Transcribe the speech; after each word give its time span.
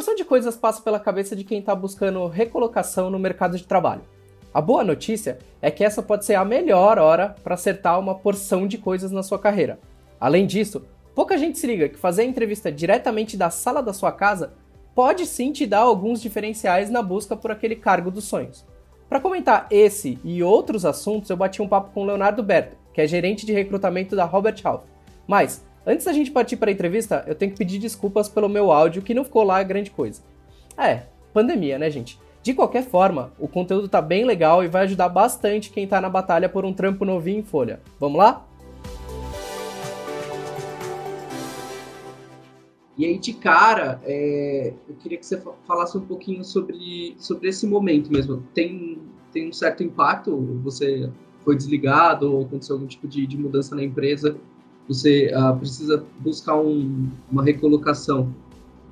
porção 0.00 0.14
de 0.14 0.24
coisas 0.24 0.56
passa 0.56 0.80
pela 0.80 0.98
cabeça 0.98 1.36
de 1.36 1.44
quem 1.44 1.58
está 1.58 1.74
buscando 1.74 2.26
recolocação 2.26 3.10
no 3.10 3.18
mercado 3.18 3.58
de 3.58 3.66
trabalho. 3.66 4.00
A 4.54 4.58
boa 4.58 4.82
notícia 4.82 5.36
é 5.60 5.70
que 5.70 5.84
essa 5.84 6.02
pode 6.02 6.24
ser 6.24 6.36
a 6.36 6.44
melhor 6.44 6.98
hora 6.98 7.36
para 7.44 7.52
acertar 7.52 8.00
uma 8.00 8.14
porção 8.14 8.66
de 8.66 8.78
coisas 8.78 9.12
na 9.12 9.22
sua 9.22 9.38
carreira. 9.38 9.78
Além 10.18 10.46
disso, 10.46 10.86
pouca 11.14 11.36
gente 11.36 11.58
se 11.58 11.66
liga 11.66 11.86
que 11.86 11.98
fazer 11.98 12.22
a 12.22 12.24
entrevista 12.24 12.72
diretamente 12.72 13.36
da 13.36 13.50
sala 13.50 13.82
da 13.82 13.92
sua 13.92 14.10
casa 14.10 14.54
pode 14.94 15.26
sim 15.26 15.52
te 15.52 15.66
dar 15.66 15.80
alguns 15.80 16.22
diferenciais 16.22 16.88
na 16.88 17.02
busca 17.02 17.36
por 17.36 17.50
aquele 17.50 17.76
cargo 17.76 18.10
dos 18.10 18.24
sonhos. 18.24 18.64
Para 19.06 19.20
comentar 19.20 19.66
esse 19.70 20.18
e 20.24 20.42
outros 20.42 20.86
assuntos, 20.86 21.28
eu 21.28 21.36
bati 21.36 21.60
um 21.60 21.68
papo 21.68 21.90
com 21.92 22.04
o 22.04 22.06
Leonardo 22.06 22.42
Berto, 22.42 22.74
que 22.94 23.02
é 23.02 23.06
gerente 23.06 23.44
de 23.44 23.52
recrutamento 23.52 24.16
da 24.16 24.24
Robert 24.24 24.56
Half. 24.64 24.82
Mas, 25.28 25.62
antes 25.86 26.04
da 26.04 26.12
gente 26.12 26.30
partir 26.30 26.56
para 26.56 26.70
a 26.70 26.72
entrevista, 26.72 27.24
eu 27.26 27.34
tenho 27.34 27.52
que 27.52 27.58
pedir 27.58 27.78
desculpas 27.78 28.28
pelo 28.28 28.48
meu 28.48 28.70
áudio 28.70 29.02
que 29.02 29.14
não 29.14 29.24
ficou 29.24 29.42
lá 29.42 29.62
grande 29.62 29.90
coisa. 29.90 30.22
É, 30.76 31.04
pandemia, 31.32 31.78
né, 31.78 31.90
gente? 31.90 32.18
De 32.42 32.54
qualquer 32.54 32.84
forma, 32.84 33.32
o 33.38 33.46
conteúdo 33.46 33.88
tá 33.88 34.00
bem 34.00 34.24
legal 34.24 34.64
e 34.64 34.68
vai 34.68 34.84
ajudar 34.84 35.08
bastante 35.08 35.70
quem 35.70 35.86
tá 35.86 36.00
na 36.00 36.08
batalha 36.08 36.48
por 36.48 36.64
um 36.64 36.72
trampo 36.72 37.04
novinho 37.04 37.40
em 37.40 37.42
folha. 37.42 37.80
Vamos 37.98 38.18
lá? 38.18 38.46
E 42.96 43.04
aí, 43.04 43.18
de 43.18 43.32
cara, 43.32 44.00
é, 44.04 44.74
eu 44.88 44.94
queria 44.96 45.16
que 45.16 45.24
você 45.24 45.42
falasse 45.66 45.96
um 45.96 46.02
pouquinho 46.02 46.44
sobre, 46.44 47.14
sobre 47.18 47.48
esse 47.48 47.66
momento 47.66 48.12
mesmo. 48.12 48.42
Tem, 48.54 48.98
tem 49.32 49.48
um 49.48 49.52
certo 49.52 49.82
impacto? 49.82 50.36
Você 50.62 51.10
foi 51.42 51.56
desligado 51.56 52.30
ou 52.30 52.44
aconteceu 52.44 52.76
algum 52.76 52.86
tipo 52.86 53.08
de, 53.08 53.26
de 53.26 53.38
mudança 53.38 53.74
na 53.74 53.82
empresa? 53.82 54.36
Você 54.90 55.32
uh, 55.32 55.56
precisa 55.56 56.04
buscar 56.18 56.56
um, 56.56 57.08
uma 57.30 57.44
recolocação. 57.44 58.34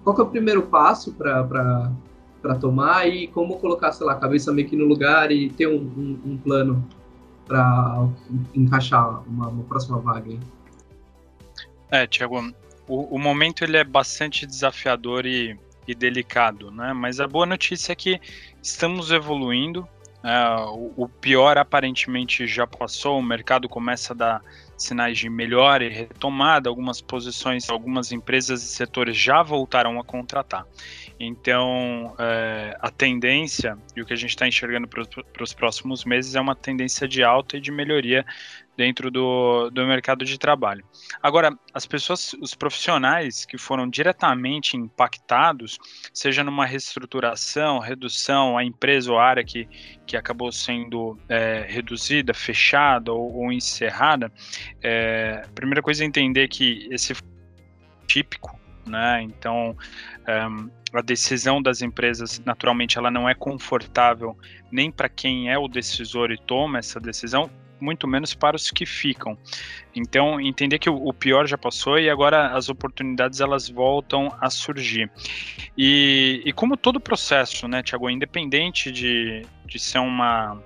Qual 0.04 0.16
é 0.16 0.22
o 0.22 0.26
primeiro 0.26 0.62
passo 0.62 1.12
para 1.12 2.54
tomar 2.60 3.08
e 3.08 3.26
como 3.26 3.58
colocar, 3.58 3.90
sei 3.90 4.06
lá, 4.06 4.12
a 4.12 4.16
cabeça 4.16 4.52
meio 4.52 4.68
que 4.68 4.76
no 4.76 4.84
lugar 4.84 5.32
e 5.32 5.50
ter 5.50 5.66
um, 5.66 5.74
um, 5.74 6.20
um 6.24 6.36
plano 6.36 6.86
para 7.48 8.08
encaixar 8.54 9.26
uma, 9.26 9.48
uma, 9.48 9.64
próxima 9.64 9.98
vaga. 9.98 10.30
Hein? 10.30 10.40
É, 11.90 12.06
Tiago, 12.06 12.54
o, 12.86 13.16
o, 13.16 13.18
momento 13.18 13.64
ele 13.64 13.76
é 13.76 13.82
bastante 13.82 14.46
desafiador 14.46 15.26
e, 15.26 15.58
e, 15.88 15.96
delicado, 15.96 16.70
né? 16.70 16.92
Mas 16.92 17.18
a 17.18 17.26
boa 17.26 17.44
notícia 17.44 17.90
é 17.90 17.96
que 17.96 18.20
estamos 18.62 19.10
evoluindo. 19.10 19.88
É, 20.22 20.64
o, 20.96 21.08
pior 21.08 21.56
aparentemente 21.58 22.46
já 22.46 22.66
passou, 22.66 23.18
o 23.18 23.22
mercado 23.22 23.68
começa 23.68 24.12
a 24.12 24.16
dar 24.16 24.42
sinais 24.76 25.16
de 25.16 25.30
melhora 25.30 25.84
e 25.84 25.88
retomada, 25.88 26.68
algumas 26.68 27.00
posições, 27.00 27.70
algumas 27.70 28.10
empresas 28.10 28.62
e 28.62 28.66
setores 28.66 29.16
já 29.16 29.42
voltaram 29.42 29.98
a 29.98 30.04
contratar. 30.04 30.66
Então, 31.20 32.14
é, 32.18 32.76
a 32.80 32.90
tendência 32.90 33.76
e 33.94 34.02
o 34.02 34.06
que 34.06 34.12
a 34.12 34.16
gente 34.16 34.30
está 34.30 34.46
enxergando 34.46 34.88
para 34.88 35.42
os 35.42 35.52
próximos 35.52 36.04
meses 36.04 36.34
é 36.34 36.40
uma 36.40 36.54
tendência 36.54 37.08
de 37.08 37.22
alta 37.22 37.56
e 37.56 37.60
de 37.60 37.70
melhoria 37.70 38.24
dentro 38.78 39.10
do, 39.10 39.70
do 39.70 39.84
mercado 39.84 40.24
de 40.24 40.38
trabalho. 40.38 40.84
Agora, 41.20 41.52
as 41.74 41.84
pessoas, 41.84 42.32
os 42.34 42.54
profissionais 42.54 43.44
que 43.44 43.58
foram 43.58 43.90
diretamente 43.90 44.76
impactados, 44.76 45.80
seja 46.14 46.44
numa 46.44 46.64
reestruturação, 46.64 47.80
redução, 47.80 48.56
a 48.56 48.62
empresa 48.62 49.10
ou 49.10 49.18
área 49.18 49.42
que, 49.42 49.68
que 50.06 50.16
acabou 50.16 50.52
sendo 50.52 51.18
é, 51.28 51.66
reduzida, 51.68 52.32
fechada 52.32 53.12
ou, 53.12 53.38
ou 53.38 53.52
encerrada, 53.52 54.32
é, 54.80 55.42
a 55.44 55.52
primeira 55.52 55.82
coisa 55.82 56.04
é 56.04 56.06
entender 56.06 56.46
que 56.46 56.86
esse 56.92 57.16
típico 58.06 58.56
né? 58.86 59.20
Então, 59.20 59.76
um, 60.26 60.70
a 60.94 61.02
decisão 61.02 61.60
das 61.60 61.82
empresas, 61.82 62.40
naturalmente, 62.46 62.96
ela 62.96 63.10
não 63.10 63.28
é 63.28 63.34
confortável 63.34 64.34
nem 64.72 64.90
para 64.90 65.06
quem 65.06 65.50
é 65.50 65.58
o 65.58 65.68
decisor 65.68 66.30
e 66.30 66.38
toma 66.38 66.78
essa 66.78 66.98
decisão, 66.98 67.50
muito 67.80 68.06
menos 68.06 68.34
para 68.34 68.56
os 68.56 68.70
que 68.70 68.86
ficam. 68.86 69.36
Então, 69.94 70.40
entender 70.40 70.78
que 70.78 70.88
o, 70.88 71.12
pior 71.12 71.46
já 71.46 71.58
passou 71.58 71.98
e 71.98 72.08
agora 72.08 72.48
as 72.48 72.68
oportunidades 72.68 73.40
elas 73.40 73.68
voltam 73.68 74.34
a 74.40 74.50
surgir. 74.50 75.10
E, 75.76 76.42
e 76.44 76.52
como 76.52 76.76
todo 76.76 77.00
processo, 77.00 77.66
né, 77.66 77.82
Tiago, 77.82 78.08
independente 78.08 78.92
de, 78.92 79.42
de 79.66 79.78
ser 79.78 79.98
uma 79.98 80.60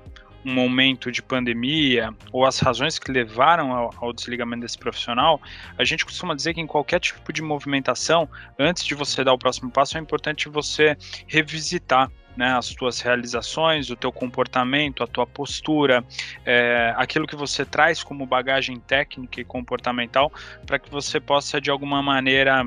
um 0.44 0.52
momento 0.52 1.10
de 1.10 1.22
pandemia 1.22 2.12
ou 2.32 2.44
as 2.44 2.58
razões 2.58 2.98
que 2.98 3.10
levaram 3.10 3.72
ao, 3.72 3.90
ao, 3.96 4.12
desligamento 4.12 4.62
desse 4.62 4.78
profissional, 4.78 5.40
a 5.78 5.84
gente 5.84 6.04
costuma 6.04 6.34
dizer 6.34 6.54
que 6.54 6.60
em 6.60 6.66
qualquer 6.66 7.00
tipo 7.00 7.32
de 7.32 7.42
movimentação, 7.42 8.28
antes 8.58 8.84
de 8.84 8.94
você 8.94 9.22
dar 9.22 9.32
o 9.32 9.38
próximo 9.38 9.70
passo, 9.70 9.96
é 9.96 10.00
importante 10.00 10.48
você 10.48 10.96
revisitar 11.26 12.10
né, 12.36 12.56
as 12.56 12.70
tuas 12.70 13.00
realizações, 13.00 13.90
o 13.90 13.96
teu 13.96 14.12
comportamento, 14.12 15.02
a 15.02 15.06
tua 15.06 15.26
postura, 15.26 16.04
é, 16.44 16.92
aquilo 16.96 17.26
que 17.26 17.36
você 17.36 17.64
traz 17.64 18.02
como 18.02 18.26
bagagem 18.26 18.78
técnica 18.80 19.40
e 19.40 19.44
comportamental, 19.44 20.32
para 20.66 20.78
que 20.78 20.90
você 20.90 21.20
possa 21.20 21.60
de 21.60 21.70
alguma 21.70 22.02
maneira 22.02 22.64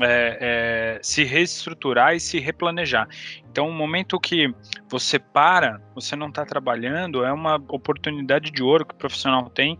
é, 0.00 0.96
é, 0.96 0.98
se 1.02 1.24
reestruturar 1.24 2.14
e 2.14 2.20
se 2.20 2.38
replanejar. 2.38 3.06
Então, 3.50 3.68
o 3.68 3.72
momento 3.72 4.18
que 4.18 4.52
você 4.88 5.18
para, 5.18 5.80
você 5.94 6.16
não 6.16 6.28
está 6.28 6.46
trabalhando, 6.46 7.24
é 7.24 7.32
uma 7.32 7.56
oportunidade 7.68 8.50
de 8.50 8.62
ouro 8.62 8.86
que 8.86 8.94
o 8.94 8.96
profissional 8.96 9.50
tem 9.50 9.78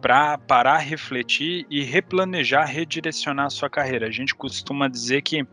para 0.00 0.36
parar, 0.38 0.78
refletir 0.78 1.66
e 1.70 1.82
replanejar, 1.82 2.68
redirecionar 2.68 3.46
a 3.46 3.50
sua 3.50 3.70
carreira. 3.70 4.06
A 4.06 4.10
gente 4.10 4.34
costuma 4.34 4.88
dizer 4.88 5.22
que 5.22 5.44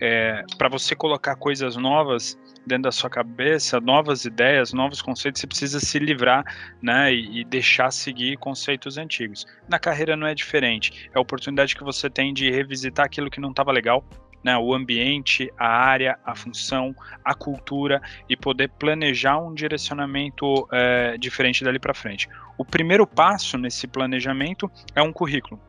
é, 0.00 0.42
para 0.56 0.68
você 0.68 0.96
colocar 0.96 1.36
coisas 1.36 1.76
novas 1.76 2.38
dentro 2.66 2.84
da 2.84 2.92
sua 2.92 3.10
cabeça, 3.10 3.80
novas 3.80 4.24
ideias, 4.24 4.72
novos 4.72 5.02
conceitos, 5.02 5.40
você 5.40 5.46
precisa 5.46 5.80
se 5.80 5.98
livrar, 5.98 6.44
né, 6.82 7.12
e, 7.12 7.40
e, 7.40 7.44
deixar 7.44 7.90
seguir 7.90 8.36
conceitos 8.36 8.98
antigos. 8.98 9.46
Na 9.68 9.78
carreira 9.78 10.16
não 10.16 10.26
é 10.26 10.34
diferente. 10.34 11.10
É 11.14 11.18
a 11.18 11.20
oportunidade 11.20 11.74
que 11.74 11.84
você 11.84 12.08
tem 12.08 12.32
de 12.32 12.50
revisitar 12.50 13.06
aquilo 13.06 13.30
que 13.30 13.40
não 13.40 13.50
estava 13.50 13.72
legal, 13.72 14.04
né, 14.42 14.56
o 14.56 14.74
ambiente, 14.74 15.52
a 15.58 15.68
área, 15.68 16.18
a 16.24 16.34
função, 16.34 16.94
a 17.24 17.34
cultura 17.34 18.00
e 18.28 18.36
poder 18.36 18.68
planejar 18.70 19.38
um 19.38 19.52
direcionamento 19.52 20.66
é, 20.72 21.18
diferente 21.18 21.62
dali 21.62 21.78
para 21.78 21.92
frente. 21.92 22.28
O 22.56 22.64
primeiro 22.64 23.06
passo 23.06 23.58
nesse 23.58 23.86
planejamento 23.86 24.70
é 24.94 25.02
um 25.02 25.12
currículo 25.12 25.60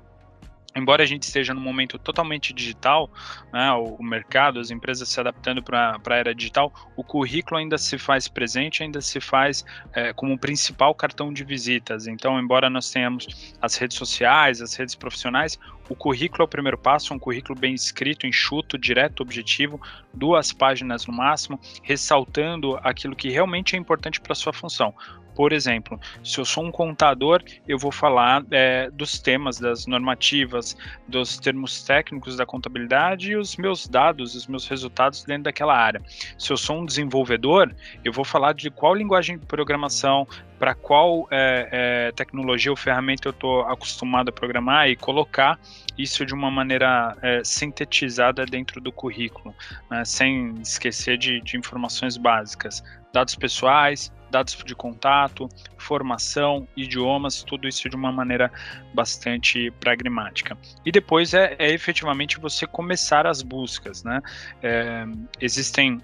embora 0.75 1.03
a 1.03 1.05
gente 1.05 1.23
esteja 1.23 1.53
num 1.53 1.61
momento 1.61 1.99
totalmente 1.99 2.53
digital, 2.53 3.09
né, 3.51 3.71
o, 3.73 3.95
o, 3.95 4.03
mercado, 4.03 4.59
as 4.59 4.71
empresas 4.71 5.09
se 5.09 5.19
adaptando 5.19 5.61
para 5.61 5.99
a 6.05 6.15
era 6.15 6.33
digital, 6.33 6.73
o 6.95 7.03
currículo 7.03 7.59
ainda 7.59 7.77
se 7.77 7.97
faz 7.97 8.27
presente, 8.27 8.83
ainda 8.83 9.01
se 9.01 9.19
faz 9.19 9.65
é, 9.93 10.13
como 10.13 10.37
principal 10.37 10.93
cartão 10.95 11.33
de 11.33 11.43
visitas. 11.43 12.07
Então, 12.07 12.39
embora 12.39 12.69
nós 12.69 12.89
tenhamos 12.91 13.53
as 13.61 13.75
redes 13.75 13.97
sociais, 13.97 14.61
as 14.61 14.73
redes 14.75 14.95
profissionais, 14.95 15.59
o 15.89 15.95
currículo 15.95 16.43
é 16.43 16.45
o 16.45 16.47
primeiro 16.47 16.77
passo, 16.77 17.13
um 17.13 17.19
currículo 17.19 17.59
bem 17.59 17.73
escrito, 17.73 18.25
enxuto, 18.25 18.77
direto, 18.77 19.21
objetivo, 19.21 19.81
duas 20.13 20.53
páginas 20.53 21.05
no 21.05 21.13
máximo, 21.13 21.59
ressaltando 21.83 22.79
aquilo 22.81 23.15
que 23.15 23.29
realmente 23.29 23.75
é 23.75 23.79
importante 23.79 24.21
para 24.21 24.33
sua 24.33 24.53
função. 24.53 24.95
Por 25.41 25.53
exemplo, 25.53 25.99
se 26.23 26.39
eu 26.39 26.45
sou 26.45 26.63
um 26.63 26.71
contador, 26.71 27.41
eu 27.67 27.75
vou 27.75 27.91
falar 27.91 28.45
é, 28.51 28.91
dos 28.91 29.17
temas, 29.17 29.59
das 29.59 29.87
normativas, 29.87 30.77
dos 31.07 31.39
termos 31.39 31.81
técnicos 31.81 32.37
da 32.37 32.45
contabilidade 32.45 33.31
e 33.31 33.35
os 33.35 33.57
meus 33.57 33.87
dados, 33.87 34.35
os 34.35 34.45
meus 34.45 34.67
resultados 34.67 35.23
dentro 35.23 35.45
daquela 35.45 35.75
área. 35.75 35.99
Se 36.37 36.53
eu 36.53 36.57
sou 36.57 36.77
um 36.81 36.85
desenvolvedor, 36.85 37.73
eu 38.05 38.13
vou 38.13 38.23
falar 38.23 38.53
de 38.53 38.69
qual 38.69 38.93
linguagem 38.93 39.39
de 39.39 39.45
programação, 39.47 40.27
para 40.59 40.75
qual 40.75 41.27
é, 41.31 41.69
é, 41.71 42.11
tecnologia 42.11 42.71
ou 42.71 42.77
ferramenta 42.77 43.27
eu 43.27 43.31
estou 43.31 43.61
acostumado 43.61 44.29
a 44.29 44.31
programar 44.31 44.89
e 44.89 44.95
colocar 44.95 45.59
isso 45.97 46.23
de 46.23 46.35
uma 46.35 46.51
maneira 46.51 47.17
é, 47.19 47.41
sintetizada 47.43 48.45
dentro 48.45 48.79
do 48.79 48.91
currículo, 48.91 49.55
né, 49.89 50.05
sem 50.05 50.53
esquecer 50.61 51.17
de, 51.17 51.41
de 51.41 51.57
informações 51.57 52.15
básicas, 52.15 52.83
dados 53.11 53.33
pessoais, 53.33 54.11
dados 54.31 54.55
de 54.65 54.73
contato, 54.73 55.47
formação, 55.77 56.67
idiomas, 56.75 57.43
tudo 57.43 57.67
isso 57.67 57.89
de 57.89 57.95
uma 57.95 58.11
maneira 58.11 58.51
bastante 58.93 59.69
pragmática. 59.79 60.57
E 60.85 60.91
depois 60.91 61.33
é, 61.33 61.55
é 61.59 61.71
efetivamente 61.71 62.39
você 62.39 62.65
começar 62.65 63.27
as 63.27 63.41
buscas, 63.41 64.03
né? 64.03 64.21
É, 64.63 65.05
existem 65.39 66.01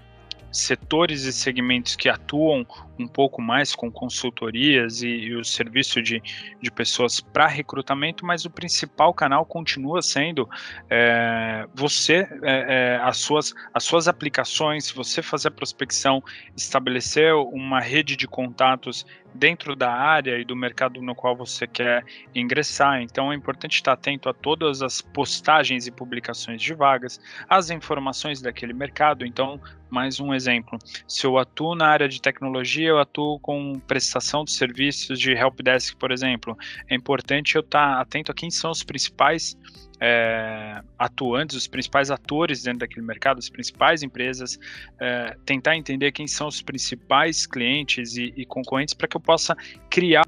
setores 0.50 1.22
e 1.24 1.32
segmentos 1.32 1.96
que 1.96 2.08
atuam 2.08 2.66
um 2.98 3.06
pouco 3.06 3.40
mais 3.40 3.74
com 3.74 3.90
consultorias 3.90 5.02
e, 5.02 5.08
e 5.08 5.34
o 5.34 5.44
serviço 5.44 6.02
de, 6.02 6.20
de 6.60 6.70
pessoas 6.70 7.20
para 7.20 7.46
recrutamento, 7.46 8.26
mas 8.26 8.44
o 8.44 8.50
principal 8.50 9.14
canal 9.14 9.44
continua 9.44 10.02
sendo 10.02 10.48
é, 10.90 11.66
você, 11.74 12.26
é, 12.42 12.96
é, 12.96 13.00
as, 13.02 13.18
suas, 13.18 13.54
as 13.72 13.84
suas 13.84 14.08
aplicações, 14.08 14.90
você 14.90 15.22
fazer 15.22 15.48
a 15.48 15.52
prospecção, 15.52 16.22
estabelecer 16.56 17.34
uma 17.34 17.80
rede 17.80 18.16
de 18.16 18.26
contatos 18.26 19.06
dentro 19.34 19.76
da 19.76 19.92
área 19.92 20.38
e 20.38 20.44
do 20.44 20.56
mercado 20.56 21.00
no 21.00 21.14
qual 21.14 21.36
você 21.36 21.66
quer 21.66 22.04
ingressar. 22.34 23.00
Então 23.02 23.32
é 23.32 23.36
importante 23.36 23.74
estar 23.74 23.92
atento 23.92 24.28
a 24.28 24.34
todas 24.34 24.82
as 24.82 25.00
postagens 25.00 25.86
e 25.86 25.90
publicações 25.90 26.60
de 26.60 26.74
vagas, 26.74 27.20
as 27.48 27.70
informações 27.70 28.40
daquele 28.40 28.72
mercado. 28.72 29.24
Então, 29.24 29.60
mais 29.90 30.20
um 30.20 30.34
exemplo: 30.34 30.78
se 31.06 31.26
eu 31.26 31.38
atuo 31.38 31.74
na 31.74 31.86
área 31.86 32.08
de 32.08 32.20
tecnologia, 32.20 32.88
eu 32.88 32.98
atuo 32.98 33.38
com 33.40 33.78
prestação 33.86 34.44
de 34.44 34.52
serviços 34.52 35.18
de 35.18 35.32
helpdesk, 35.32 35.96
por 35.96 36.10
exemplo. 36.10 36.56
É 36.88 36.94
importante 36.94 37.56
eu 37.56 37.60
estar 37.60 38.00
atento 38.00 38.30
a 38.30 38.34
quem 38.34 38.50
são 38.50 38.70
os 38.70 38.82
principais 38.82 39.56
é, 40.00 40.80
atuantes, 40.98 41.56
os 41.56 41.66
principais 41.66 42.10
atores 42.10 42.62
dentro 42.62 42.80
daquele 42.80 43.04
mercado, 43.04 43.38
as 43.38 43.48
principais 43.48 44.02
empresas, 44.02 44.58
é, 45.00 45.36
tentar 45.44 45.76
entender 45.76 46.12
quem 46.12 46.26
são 46.26 46.48
os 46.48 46.62
principais 46.62 47.46
clientes 47.46 48.16
e, 48.16 48.32
e 48.36 48.44
concorrentes 48.44 48.94
para 48.94 49.08
que 49.08 49.16
eu 49.16 49.20
possa 49.20 49.56
criar 49.90 50.24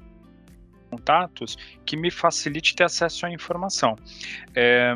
contatos 0.89 1.57
que 1.85 1.95
me 1.95 2.11
facilite 2.11 2.75
ter 2.75 2.83
acesso 2.83 3.25
à 3.25 3.31
informação. 3.31 3.95
É, 4.53 4.93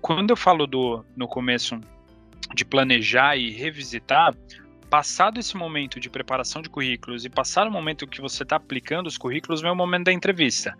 quando 0.00 0.30
eu 0.30 0.36
falo 0.36 0.66
do 0.68 1.04
no 1.16 1.26
começo 1.26 1.80
de 2.54 2.64
planejar 2.64 3.36
e 3.36 3.50
revisitar, 3.50 4.34
passado 4.88 5.40
esse 5.40 5.56
momento 5.56 5.98
de 5.98 6.08
preparação 6.08 6.62
de 6.62 6.70
currículos 6.70 7.24
e 7.24 7.28
passar 7.28 7.66
o 7.66 7.70
momento 7.70 8.06
que 8.06 8.20
você 8.20 8.42
está 8.42 8.56
aplicando 8.56 9.06
os 9.06 9.18
currículos, 9.18 9.60
vem 9.60 9.70
o 9.70 9.76
momento 9.76 10.06
da 10.06 10.12
entrevista. 10.12 10.76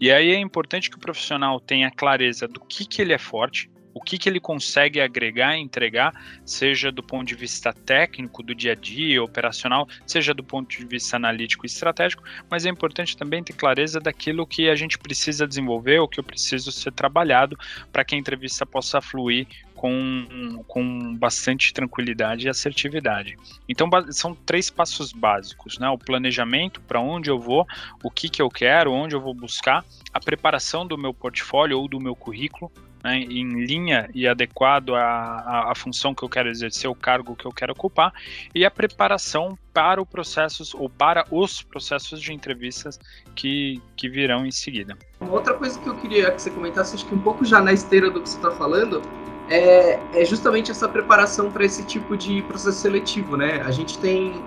E 0.00 0.10
aí 0.10 0.32
é 0.32 0.38
importante 0.38 0.90
que 0.90 0.96
o 0.96 1.00
profissional 1.00 1.60
tenha 1.60 1.90
clareza 1.90 2.48
do 2.48 2.60
que, 2.60 2.84
que 2.84 3.00
ele 3.00 3.12
é 3.12 3.18
forte, 3.18 3.70
que, 4.04 4.18
que 4.18 4.28
ele 4.28 4.38
consegue 4.38 5.00
agregar 5.00 5.56
e 5.56 5.60
entregar, 5.60 6.12
seja 6.44 6.92
do 6.92 7.02
ponto 7.02 7.26
de 7.26 7.34
vista 7.34 7.72
técnico, 7.72 8.42
do 8.42 8.54
dia 8.54 8.72
a 8.72 8.74
dia, 8.74 9.22
operacional, 9.22 9.88
seja 10.06 10.34
do 10.34 10.44
ponto 10.44 10.68
de 10.68 10.84
vista 10.84 11.16
analítico 11.16 11.64
e 11.64 11.68
estratégico, 11.68 12.22
mas 12.50 12.66
é 12.66 12.68
importante 12.68 13.16
também 13.16 13.42
ter 13.42 13.54
clareza 13.54 13.98
daquilo 13.98 14.46
que 14.46 14.68
a 14.68 14.74
gente 14.74 14.98
precisa 14.98 15.46
desenvolver, 15.46 15.98
o 15.98 16.08
que 16.08 16.20
eu 16.20 16.24
preciso 16.24 16.70
ser 16.70 16.92
trabalhado 16.92 17.58
para 17.92 18.04
que 18.04 18.14
a 18.14 18.18
entrevista 18.18 18.64
possa 18.64 19.00
fluir 19.00 19.46
com, 19.74 20.62
com 20.66 21.14
bastante 21.16 21.72
tranquilidade 21.74 22.46
e 22.46 22.48
assertividade. 22.48 23.36
Então, 23.68 23.88
são 24.12 24.34
três 24.34 24.70
passos 24.70 25.12
básicos, 25.12 25.78
né? 25.78 25.88
O 25.90 25.98
planejamento, 25.98 26.80
para 26.80 27.00
onde 27.00 27.28
eu 27.28 27.38
vou, 27.38 27.66
o 28.02 28.10
que, 28.10 28.28
que 28.28 28.40
eu 28.40 28.48
quero, 28.48 28.92
onde 28.92 29.14
eu 29.14 29.20
vou 29.20 29.34
buscar, 29.34 29.84
a 30.12 30.20
preparação 30.20 30.86
do 30.86 30.96
meu 30.96 31.12
portfólio 31.12 31.78
ou 31.78 31.86
do 31.86 32.00
meu 32.00 32.16
currículo, 32.16 32.72
né, 33.04 33.18
em 33.18 33.66
linha 33.66 34.08
e 34.14 34.26
adequado 34.26 34.94
à, 34.94 35.70
à, 35.70 35.74
função 35.74 36.14
que 36.14 36.22
eu 36.22 36.28
quero 36.28 36.48
exercer, 36.48 36.90
o 36.90 36.94
cargo 36.94 37.36
que 37.36 37.44
eu 37.44 37.52
quero 37.52 37.72
ocupar, 37.72 38.14
e 38.54 38.64
a 38.64 38.70
preparação 38.70 39.58
para 39.74 40.00
o 40.00 40.06
processo 40.06 40.64
ou 40.78 40.88
para 40.88 41.26
os 41.30 41.62
processos 41.62 42.22
de 42.22 42.32
entrevistas 42.32 42.98
que, 43.36 43.82
que 43.94 44.08
virão 44.08 44.46
em 44.46 44.50
seguida. 44.50 44.96
Outra 45.20 45.52
coisa 45.52 45.78
que 45.78 45.86
eu 45.86 45.94
queria 45.96 46.30
que 46.30 46.40
você 46.40 46.50
comentasse, 46.50 46.94
acho 46.94 47.04
que 47.04 47.14
um 47.14 47.20
pouco 47.20 47.44
já 47.44 47.60
na 47.60 47.72
esteira 47.72 48.10
do 48.10 48.22
que 48.22 48.28
você 48.30 48.36
está 48.38 48.50
falando, 48.52 49.02
é, 49.50 50.00
é, 50.14 50.24
justamente 50.24 50.70
essa 50.70 50.88
preparação 50.88 51.50
para 51.50 51.64
esse 51.64 51.84
tipo 51.84 52.16
de 52.16 52.40
processo 52.42 52.78
seletivo, 52.78 53.36
né? 53.36 53.60
A 53.66 53.70
gente 53.70 53.98
tem, 53.98 54.42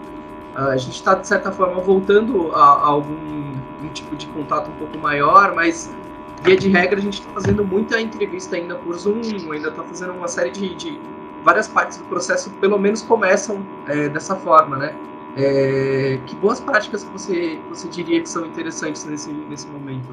a 0.56 0.76
gente 0.78 0.96
está 0.96 1.14
de 1.14 1.28
certa 1.28 1.52
forma 1.52 1.80
voltando 1.80 2.52
a, 2.54 2.64
a 2.64 2.88
algum 2.88 3.38
um 3.80 3.90
tipo 3.94 4.16
de 4.16 4.26
contato 4.28 4.72
um 4.72 4.76
pouco 4.76 4.98
maior, 4.98 5.54
mas 5.54 5.94
via 6.44 6.56
de 6.56 6.70
regra, 6.70 7.00
a 7.00 7.02
gente 7.02 7.20
está 7.20 7.32
fazendo 7.32 7.64
muita 7.66 8.00
entrevista 8.00 8.56
ainda 8.56 8.76
por 8.76 8.98
Zoom, 8.98 9.22
ainda 9.52 9.70
está 9.70 9.84
fazendo 9.84 10.14
uma 10.14 10.28
série 10.28 10.52
de, 10.52 10.76
de, 10.76 11.00
várias 11.44 11.68
partes 11.68 11.98
do 11.98 12.06
processo, 12.06 12.50
pelo 12.60 12.78
menos 12.78 13.02
começam 13.02 13.66
é, 13.88 14.10
dessa 14.10 14.36
forma, 14.36 14.78
né? 14.78 14.96
É, 15.38 16.20
que 16.26 16.36
boas 16.38 16.60
práticas 16.60 17.04
você, 17.04 17.60
você 17.70 17.88
diria 17.90 18.22
que 18.22 18.28
são 18.28 18.46
interessantes 18.46 19.06
nesse, 19.06 19.32
nesse 19.32 19.68
momento? 19.68 20.08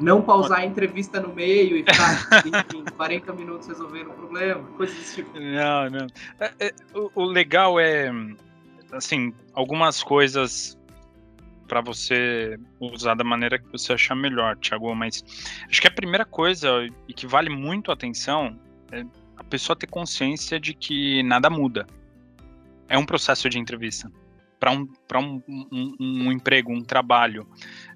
Não 0.00 0.22
pausar 0.22 0.60
a 0.60 0.64
entrevista 0.64 1.20
no 1.20 1.34
meio 1.34 1.76
e 1.76 1.80
ficar 1.80 2.28
enfim, 2.46 2.84
40 2.96 3.32
minutos 3.32 3.68
resolvendo 3.68 4.08
o 4.08 4.14
problema, 4.14 4.62
coisas 4.76 4.96
desse 4.96 5.16
tipo. 5.16 5.38
Não, 5.38 5.90
não. 5.90 6.06
É, 6.40 6.52
é, 6.60 6.74
o 7.14 7.24
legal 7.24 7.78
é, 7.78 8.10
assim, 8.92 9.34
algumas 9.54 10.02
coisas 10.02 10.78
para 11.72 11.80
você 11.80 12.60
usar 12.78 13.14
da 13.14 13.24
maneira 13.24 13.58
que 13.58 13.64
você 13.72 13.94
achar 13.94 14.14
melhor, 14.14 14.58
Thiago. 14.58 14.94
Mas 14.94 15.24
acho 15.70 15.80
que 15.80 15.88
a 15.88 15.90
primeira 15.90 16.22
coisa 16.22 16.86
e 17.08 17.14
que 17.14 17.26
vale 17.26 17.48
muito 17.48 17.90
a 17.90 17.94
atenção 17.94 18.60
é 18.90 19.02
a 19.38 19.44
pessoa 19.44 19.74
ter 19.74 19.86
consciência 19.86 20.60
de 20.60 20.74
que 20.74 21.22
nada 21.22 21.48
muda. 21.48 21.86
É 22.90 22.98
um 22.98 23.06
processo 23.06 23.48
de 23.48 23.58
entrevista 23.58 24.12
para 24.60 24.70
um, 24.70 24.86
um, 25.14 25.42
um, 25.72 25.96
um, 25.98 26.30
emprego, 26.30 26.70
um 26.70 26.84
trabalho, 26.84 27.48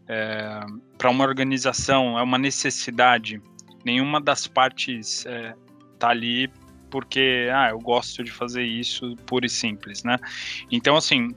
é, 0.08 0.60
para 0.96 1.10
uma 1.10 1.24
organização, 1.24 2.18
é 2.18 2.22
uma 2.22 2.38
necessidade. 2.38 3.42
Nenhuma 3.84 4.22
das 4.22 4.46
partes 4.46 5.26
é, 5.26 5.54
tá 5.98 6.08
ali 6.08 6.50
porque 6.88 7.50
ah, 7.52 7.68
eu 7.68 7.78
gosto 7.78 8.24
de 8.24 8.32
fazer 8.32 8.62
isso 8.62 9.16
puro 9.26 9.44
e 9.44 9.50
simples, 9.50 10.02
né? 10.02 10.16
Então, 10.70 10.96
assim, 10.96 11.36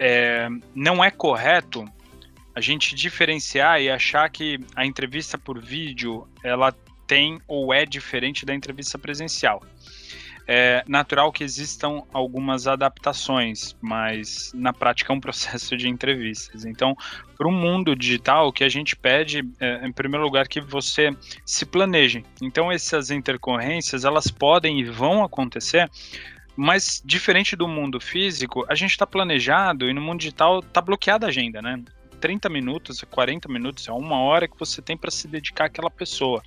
é, 0.00 0.48
não 0.74 1.04
é 1.04 1.10
correto 1.10 1.84
a 2.54 2.60
gente 2.60 2.94
diferenciar 2.94 3.80
e 3.80 3.90
achar 3.90 4.28
que 4.30 4.58
a 4.74 4.84
entrevista 4.84 5.36
por 5.36 5.60
vídeo 5.60 6.26
ela 6.42 6.74
tem 7.06 7.38
ou 7.46 7.72
é 7.72 7.84
diferente 7.84 8.46
da 8.46 8.54
entrevista 8.54 8.98
presencial. 8.98 9.62
É 10.48 10.82
natural 10.88 11.30
que 11.30 11.44
existam 11.44 12.02
algumas 12.12 12.66
adaptações, 12.66 13.76
mas 13.80 14.50
na 14.54 14.72
prática 14.72 15.12
é 15.12 15.16
um 15.16 15.20
processo 15.20 15.76
de 15.76 15.86
entrevistas. 15.86 16.64
Então, 16.64 16.96
para 17.36 17.46
o 17.46 17.52
mundo 17.52 17.94
digital, 17.94 18.48
o 18.48 18.52
que 18.52 18.64
a 18.64 18.68
gente 18.68 18.96
pede 18.96 19.46
é, 19.60 19.86
em 19.86 19.92
primeiro 19.92 20.24
lugar, 20.24 20.48
que 20.48 20.60
você 20.60 21.10
se 21.44 21.66
planeje. 21.66 22.24
Então, 22.42 22.72
essas 22.72 23.10
intercorrências 23.10 24.04
elas 24.04 24.28
podem 24.28 24.80
e 24.80 24.84
vão 24.84 25.22
acontecer 25.22 25.88
mas, 26.62 27.00
diferente 27.02 27.56
do 27.56 27.66
mundo 27.66 27.98
físico, 27.98 28.66
a 28.68 28.74
gente 28.74 28.90
está 28.90 29.06
planejado 29.06 29.88
e 29.88 29.94
no 29.94 30.00
mundo 30.02 30.18
digital 30.18 30.58
está 30.58 30.82
bloqueada 30.82 31.24
a 31.24 31.30
agenda, 31.30 31.62
né? 31.62 31.82
30 32.20 32.50
minutos, 32.50 33.02
40 33.10 33.48
minutos, 33.48 33.88
é 33.88 33.92
uma 33.92 34.20
hora 34.20 34.46
que 34.46 34.58
você 34.58 34.82
tem 34.82 34.94
para 34.94 35.10
se 35.10 35.26
dedicar 35.26 35.64
àquela 35.64 35.90
pessoa. 35.90 36.42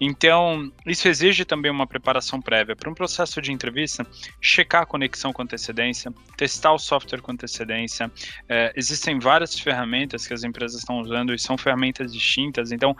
Então, 0.00 0.72
isso 0.86 1.06
exige 1.06 1.44
também 1.44 1.70
uma 1.70 1.86
preparação 1.86 2.40
prévia. 2.40 2.74
Para 2.74 2.88
um 2.88 2.94
processo 2.94 3.42
de 3.42 3.52
entrevista, 3.52 4.06
checar 4.40 4.84
a 4.84 4.86
conexão 4.86 5.34
com 5.34 5.42
antecedência, 5.42 6.10
testar 6.38 6.72
o 6.72 6.78
software 6.78 7.20
com 7.20 7.32
antecedência. 7.32 8.10
É, 8.48 8.72
existem 8.74 9.18
várias 9.18 9.58
ferramentas 9.58 10.26
que 10.26 10.32
as 10.32 10.44
empresas 10.44 10.78
estão 10.78 10.98
usando 10.98 11.34
e 11.34 11.38
são 11.38 11.58
ferramentas 11.58 12.10
distintas, 12.10 12.72
então 12.72 12.96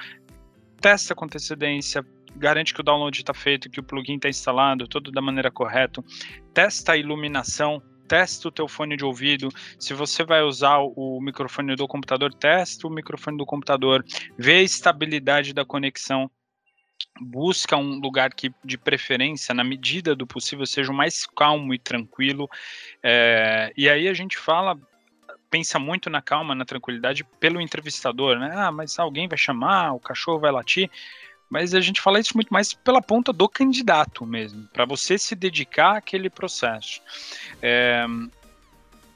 testa 0.82 1.14
com 1.14 1.24
antecedência, 1.24 2.04
garante 2.36 2.74
que 2.74 2.80
o 2.80 2.84
download 2.84 3.18
está 3.18 3.34
feito, 3.34 3.70
que 3.70 3.80
o 3.80 3.82
plugin 3.82 4.16
está 4.16 4.28
instalado, 4.28 4.88
tudo 4.88 5.10
da 5.10 5.20
maneira 5.20 5.50
correta. 5.50 6.02
Testa 6.52 6.92
a 6.92 6.96
iluminação, 6.96 7.82
testa 8.08 8.48
o 8.48 8.50
teu 8.50 8.68
fone 8.68 8.96
de 8.96 9.04
ouvido. 9.04 9.48
Se 9.78 9.94
você 9.94 10.24
vai 10.24 10.42
usar 10.42 10.78
o 10.78 11.20
microfone 11.20 11.76
do 11.76 11.88
computador, 11.88 12.32
testa 12.32 12.86
o 12.86 12.90
microfone 12.90 13.36
do 13.36 13.46
computador. 13.46 14.04
Vê 14.36 14.56
a 14.56 14.62
estabilidade 14.62 15.52
da 15.52 15.64
conexão. 15.64 16.30
Busca 17.20 17.76
um 17.76 18.00
lugar 18.00 18.32
que, 18.32 18.52
de 18.64 18.78
preferência, 18.78 19.54
na 19.54 19.64
medida 19.64 20.14
do 20.14 20.26
possível, 20.26 20.64
seja 20.64 20.90
o 20.90 20.94
mais 20.94 21.26
calmo 21.26 21.74
e 21.74 21.78
tranquilo. 21.78 22.48
É, 23.02 23.72
e 23.76 23.88
aí 23.88 24.08
a 24.08 24.14
gente 24.14 24.36
fala 24.36 24.78
pensa 25.50 25.78
muito 25.78 26.08
na 26.08 26.22
calma, 26.22 26.54
na 26.54 26.64
tranquilidade 26.64 27.24
pelo 27.38 27.60
entrevistador, 27.60 28.38
né? 28.38 28.50
Ah, 28.54 28.72
mas 28.72 28.98
alguém 28.98 29.28
vai 29.28 29.36
chamar, 29.36 29.92
o 29.92 30.00
cachorro 30.00 30.40
vai 30.40 30.50
latir 30.50 30.90
mas 31.52 31.74
a 31.74 31.82
gente 31.82 32.00
fala 32.00 32.18
isso 32.18 32.32
muito 32.34 32.48
mais 32.48 32.72
pela 32.72 33.02
ponta 33.02 33.30
do 33.30 33.46
candidato 33.46 34.24
mesmo, 34.24 34.66
para 34.72 34.86
você 34.86 35.18
se 35.18 35.34
dedicar 35.34 35.98
àquele 35.98 36.30
processo. 36.30 37.02
É, 37.60 38.06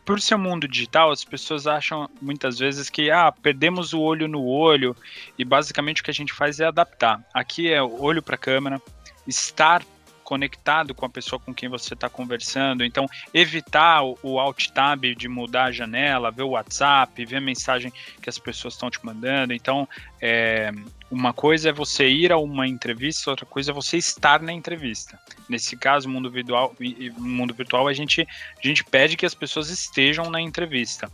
por 0.04 0.20
ser 0.20 0.34
um 0.34 0.40
mundo 0.40 0.68
digital, 0.68 1.10
as 1.10 1.24
pessoas 1.24 1.66
acham 1.66 2.10
muitas 2.20 2.58
vezes 2.58 2.90
que 2.90 3.10
ah, 3.10 3.32
perdemos 3.32 3.94
o 3.94 4.00
olho 4.02 4.28
no 4.28 4.44
olho 4.44 4.94
e 5.38 5.46
basicamente 5.46 6.02
o 6.02 6.04
que 6.04 6.10
a 6.10 6.14
gente 6.14 6.34
faz 6.34 6.60
é 6.60 6.66
adaptar. 6.66 7.24
Aqui 7.32 7.72
é 7.72 7.82
olho 7.82 8.22
para 8.22 8.34
a 8.34 8.38
câmera, 8.38 8.82
estar 9.26 9.82
conectado 10.26 10.92
com 10.92 11.06
a 11.06 11.08
pessoa 11.08 11.38
com 11.38 11.54
quem 11.54 11.68
você 11.68 11.94
está 11.94 12.08
conversando. 12.10 12.84
Então, 12.84 13.06
evitar 13.32 14.02
o, 14.02 14.18
o 14.24 14.40
Alt 14.40 14.70
Tab 14.70 15.04
de 15.14 15.28
mudar 15.28 15.66
a 15.66 15.70
janela, 15.70 16.32
ver 16.32 16.42
o 16.42 16.50
WhatsApp, 16.50 17.24
ver 17.24 17.36
a 17.36 17.40
mensagem 17.40 17.92
que 18.20 18.28
as 18.28 18.36
pessoas 18.36 18.74
estão 18.74 18.90
te 18.90 18.98
mandando. 19.06 19.54
Então, 19.54 19.88
é, 20.20 20.72
uma 21.08 21.32
coisa 21.32 21.68
é 21.68 21.72
você 21.72 22.08
ir 22.08 22.32
a 22.32 22.38
uma 22.38 22.66
entrevista, 22.66 23.30
outra 23.30 23.46
coisa 23.46 23.70
é 23.70 23.74
você 23.74 23.96
estar 23.96 24.42
na 24.42 24.52
entrevista. 24.52 25.16
Nesse 25.48 25.76
caso, 25.76 26.08
mundo 26.08 26.28
virtual, 26.28 26.74
mundo 27.16 27.54
virtual 27.54 27.86
a 27.86 27.92
gente, 27.92 28.22
a 28.22 28.66
gente 28.66 28.82
pede 28.82 29.16
que 29.16 29.24
as 29.24 29.34
pessoas 29.34 29.70
estejam 29.70 30.28
na 30.28 30.40
entrevista. 30.40 31.08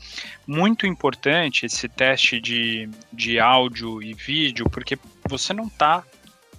Muito 0.47 0.87
importante 0.87 1.66
esse 1.66 1.87
teste 1.87 2.40
de, 2.40 2.88
de 3.12 3.38
áudio 3.38 4.02
e 4.02 4.14
vídeo, 4.14 4.71
porque 4.71 4.99
você 5.28 5.52
não 5.52 5.66
está 5.66 6.02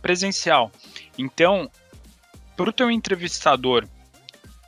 presencial. 0.04 0.72
Então, 1.18 1.72
para 2.56 2.70
o 2.70 2.74
teu 2.74 2.90
entrevistador 2.90 3.88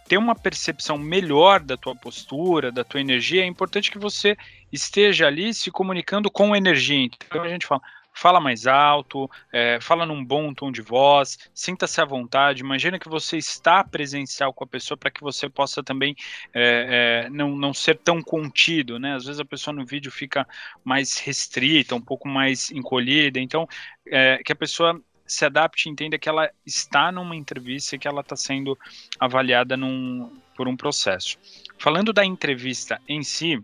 ter 0.07 0.17
uma 0.17 0.35
percepção 0.35 0.97
melhor 0.97 1.59
da 1.59 1.75
tua 1.75 1.95
postura, 1.95 2.71
da 2.71 2.83
tua 2.83 3.01
energia, 3.01 3.41
é 3.41 3.45
importante 3.45 3.91
que 3.91 3.97
você 3.97 4.37
esteja 4.71 5.27
ali 5.27 5.53
se 5.53 5.71
comunicando 5.71 6.29
com 6.29 6.55
energia. 6.55 7.09
Então 7.27 7.41
a 7.41 7.49
gente 7.49 7.65
fala, 7.65 7.81
fala 8.13 8.39
mais 8.39 8.67
alto, 8.67 9.29
é, 9.51 9.79
fala 9.81 10.05
num 10.05 10.23
bom 10.23 10.53
tom 10.53 10.71
de 10.71 10.81
voz, 10.81 11.49
sinta-se 11.53 11.99
à 11.99 12.05
vontade. 12.05 12.61
Imagina 12.61 12.99
que 12.99 13.09
você 13.09 13.37
está 13.37 13.83
presencial 13.83 14.53
com 14.53 14.63
a 14.63 14.67
pessoa 14.67 14.97
para 14.97 15.09
que 15.09 15.21
você 15.21 15.49
possa 15.49 15.83
também 15.83 16.15
é, 16.53 17.25
é, 17.25 17.29
não, 17.29 17.55
não 17.55 17.73
ser 17.73 17.97
tão 17.97 18.21
contido, 18.21 18.99
né? 18.99 19.15
Às 19.15 19.25
vezes 19.25 19.39
a 19.39 19.45
pessoa 19.45 19.75
no 19.75 19.85
vídeo 19.85 20.11
fica 20.11 20.47
mais 20.83 21.17
restrita, 21.17 21.95
um 21.95 22.01
pouco 22.01 22.27
mais 22.27 22.69
encolhida. 22.71 23.39
Então, 23.39 23.67
é, 24.07 24.39
que 24.45 24.51
a 24.51 24.55
pessoa 24.55 25.01
se 25.25 25.45
adapte 25.45 25.87
e 25.87 25.91
entenda 25.91 26.17
que 26.17 26.29
ela 26.29 26.49
está 26.65 27.11
numa 27.11 27.35
entrevista 27.35 27.95
e 27.95 27.99
que 27.99 28.07
ela 28.07 28.21
está 28.21 28.35
sendo 28.35 28.77
avaliada 29.19 29.75
num, 29.75 30.31
por 30.55 30.67
um 30.67 30.77
processo. 30.77 31.37
Falando 31.77 32.13
da 32.13 32.25
entrevista 32.25 33.01
em 33.07 33.23
si, 33.23 33.61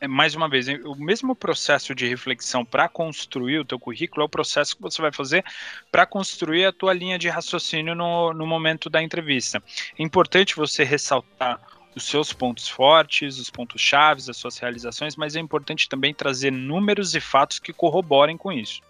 é, 0.00 0.06
mais 0.06 0.34
uma 0.34 0.48
vez, 0.48 0.68
o 0.68 0.94
mesmo 0.94 1.34
processo 1.34 1.94
de 1.94 2.06
reflexão 2.06 2.64
para 2.64 2.88
construir 2.88 3.58
o 3.58 3.64
teu 3.64 3.78
currículo 3.78 4.22
é 4.22 4.24
o 4.26 4.28
processo 4.28 4.76
que 4.76 4.82
você 4.82 5.02
vai 5.02 5.12
fazer 5.12 5.44
para 5.90 6.06
construir 6.06 6.66
a 6.66 6.72
tua 6.72 6.92
linha 6.92 7.18
de 7.18 7.28
raciocínio 7.28 7.94
no, 7.94 8.32
no 8.32 8.46
momento 8.46 8.88
da 8.88 9.02
entrevista. 9.02 9.62
É 9.98 10.02
importante 10.02 10.54
você 10.54 10.84
ressaltar 10.84 11.60
os 11.94 12.04
seus 12.04 12.32
pontos 12.32 12.68
fortes, 12.68 13.38
os 13.38 13.50
pontos 13.50 13.80
chaves, 13.80 14.28
as 14.28 14.36
suas 14.36 14.56
realizações, 14.56 15.16
mas 15.16 15.36
é 15.36 15.40
importante 15.40 15.88
também 15.88 16.14
trazer 16.14 16.50
números 16.50 17.14
e 17.14 17.20
fatos 17.20 17.58
que 17.58 17.72
corroborem 17.72 18.36
com 18.36 18.52
isso. 18.52 18.80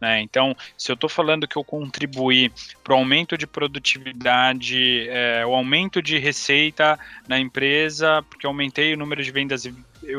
Né? 0.00 0.20
Então, 0.20 0.56
se 0.76 0.90
eu 0.90 0.94
estou 0.94 1.08
falando 1.08 1.48
que 1.48 1.56
eu 1.56 1.64
contribuí 1.64 2.52
para 2.82 2.94
o 2.94 2.98
aumento 2.98 3.38
de 3.38 3.46
produtividade, 3.46 5.08
é, 5.08 5.44
o 5.46 5.54
aumento 5.54 6.02
de 6.02 6.18
receita 6.18 6.98
na 7.28 7.38
empresa, 7.38 8.22
porque 8.28 8.46
aumentei 8.46 8.94
o 8.94 8.98
número 8.98 9.22
de 9.22 9.30
vendas, 9.30 9.64
eu, 9.64 9.74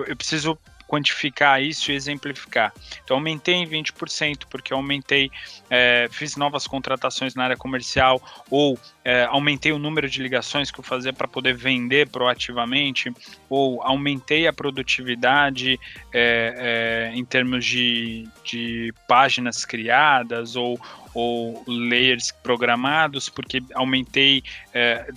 eu 0.05 0.15
preciso 0.15 0.57
quantificar 0.87 1.61
isso 1.61 1.91
e 1.91 1.95
exemplificar. 1.95 2.73
Então, 3.03 3.17
aumentei 3.17 3.55
em 3.55 3.67
20% 3.67 4.43
porque 4.49 4.73
aumentei, 4.73 5.31
é, 5.69 6.07
fiz 6.11 6.35
novas 6.35 6.67
contratações 6.67 7.35
na 7.35 7.43
área 7.45 7.57
comercial 7.57 8.21
ou 8.49 8.77
é, 9.03 9.23
aumentei 9.25 9.71
o 9.71 9.79
número 9.79 10.09
de 10.09 10.21
ligações 10.21 10.71
que 10.71 10.79
eu 10.79 10.83
fazia 10.83 11.13
para 11.13 11.27
poder 11.27 11.53
vender 11.53 12.09
proativamente, 12.09 13.13
ou 13.49 13.81
aumentei 13.83 14.47
a 14.47 14.53
produtividade 14.53 15.79
é, 16.13 17.11
é, 17.11 17.15
em 17.15 17.23
termos 17.23 17.65
de, 17.65 18.27
de 18.43 18.93
páginas 19.07 19.65
criadas, 19.65 20.55
ou, 20.55 20.79
ou 21.13 21.63
layers 21.67 22.31
programados, 22.43 23.29
porque 23.29 23.61
aumentei, 23.73 24.43
é, 24.73 25.07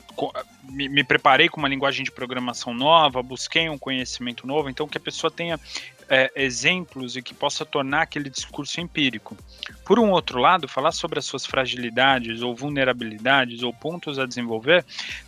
me, 0.70 0.88
me, 0.88 1.04
preparei 1.04 1.48
com 1.48 1.58
uma 1.58 1.68
linguagem 1.68 2.04
de 2.04 2.10
programação 2.10 2.74
nova, 2.74 3.22
busquei 3.22 3.68
um 3.68 3.78
conhecimento 3.78 4.46
novo, 4.46 4.68
então 4.68 4.86
que 4.86 4.98
a 4.98 5.00
pessoa 5.00 5.30
tenha 5.30 5.58
é, 6.08 6.32
exemplos 6.34 7.16
e 7.16 7.22
que 7.22 7.34
possa 7.34 7.64
tornar 7.64 8.02
aquele 8.02 8.30
discurso 8.30 8.80
empírico. 8.80 9.36
Por 9.84 9.98
um 9.98 10.10
outro 10.10 10.38
lado, 10.38 10.66
falar 10.66 10.92
sobre 10.92 11.18
as 11.18 11.26
suas 11.26 11.44
fragilidades 11.44 12.40
ou 12.40 12.56
vulnerabilidades 12.56 13.62
ou 13.62 13.72
pontos 13.72 14.18
a 14.18 14.26
desenvolver 14.26 14.84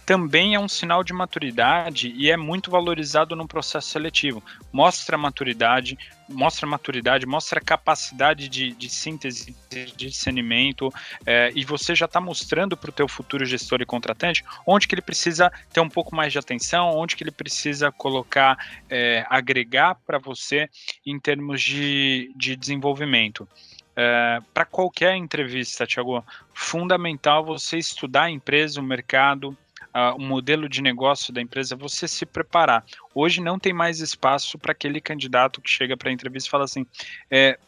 também 0.06 0.54
é 0.54 0.61
um 0.61 0.68
sinal 0.68 1.04
de 1.04 1.12
maturidade 1.12 2.12
e 2.16 2.30
é 2.30 2.37
muito 2.37 2.70
valorizado 2.70 3.37
no 3.37 3.47
processo 3.47 3.88
seletivo. 3.88 4.42
Mostra 4.73 5.18
maturidade, 5.18 5.99
mostra 6.31 6.67
maturidade, 6.67 7.27
mostra 7.27 7.61
capacidade 7.61 8.49
de, 8.49 8.73
de 8.73 8.89
síntese, 8.89 9.55
de 9.69 9.93
discernimento, 9.97 10.93
é, 11.27 11.53
e 11.55 11.65
você 11.65 11.95
já 11.95 12.07
está 12.07 12.21
mostrando 12.21 12.77
para 12.77 12.91
o 12.91 12.93
teu 12.93 13.09
futuro 13.09 13.45
gestor 13.45 13.81
e 13.83 13.87
contratante 13.87 14.45
onde 14.67 14.87
que 14.87 14.95
ele 14.95 15.03
precisa 15.03 15.51
ter 15.73 15.81
um 15.81 15.89
pouco 15.89 16.15
mais 16.15 16.33
de 16.33 16.39
atenção, 16.39 16.97
onde 16.97 17.17
que 17.17 17.25
ele 17.25 17.31
precisa 17.31 17.91
colocar, 17.91 18.57
é, 18.89 19.25
agregar 19.29 19.97
para 20.07 20.19
você 20.19 20.69
em 21.05 21.19
termos 21.19 21.61
de, 21.63 22.33
de 22.37 22.57
desenvolvimento. 22.57 23.49
É, 23.97 24.39
para 24.55 24.65
qualquer 24.65 25.17
entrevista, 25.17 25.87
Tiago, 25.87 26.25
fundamental 26.55 27.45
você 27.45 27.77
estudar 27.77 28.25
a 28.25 28.31
empresa, 28.31 28.81
o 28.81 28.85
mercado, 28.85 29.57
uh, 29.94 30.16
o 30.16 30.20
modelo 30.20 30.68
de 30.68 30.82
negócio 30.82 31.32
da 31.32 31.40
empresa, 31.40 31.76
você 31.76 32.09
se 32.09 32.25
preparar. 32.25 32.85
Hoje 33.14 33.40
não 33.40 33.59
tem 33.59 33.73
mais 33.73 34.00
espaço 34.00 34.59
para 34.59 34.73
aquele 34.73 35.00
candidato 35.00 35.61
que 35.61 35.70
chega 35.70 35.97
para 35.97 36.11
a 36.11 36.12
entrevista 36.12 36.49
e 36.49 36.50
fala 36.50 36.64
assim: 36.64 36.87
é, 37.30 37.59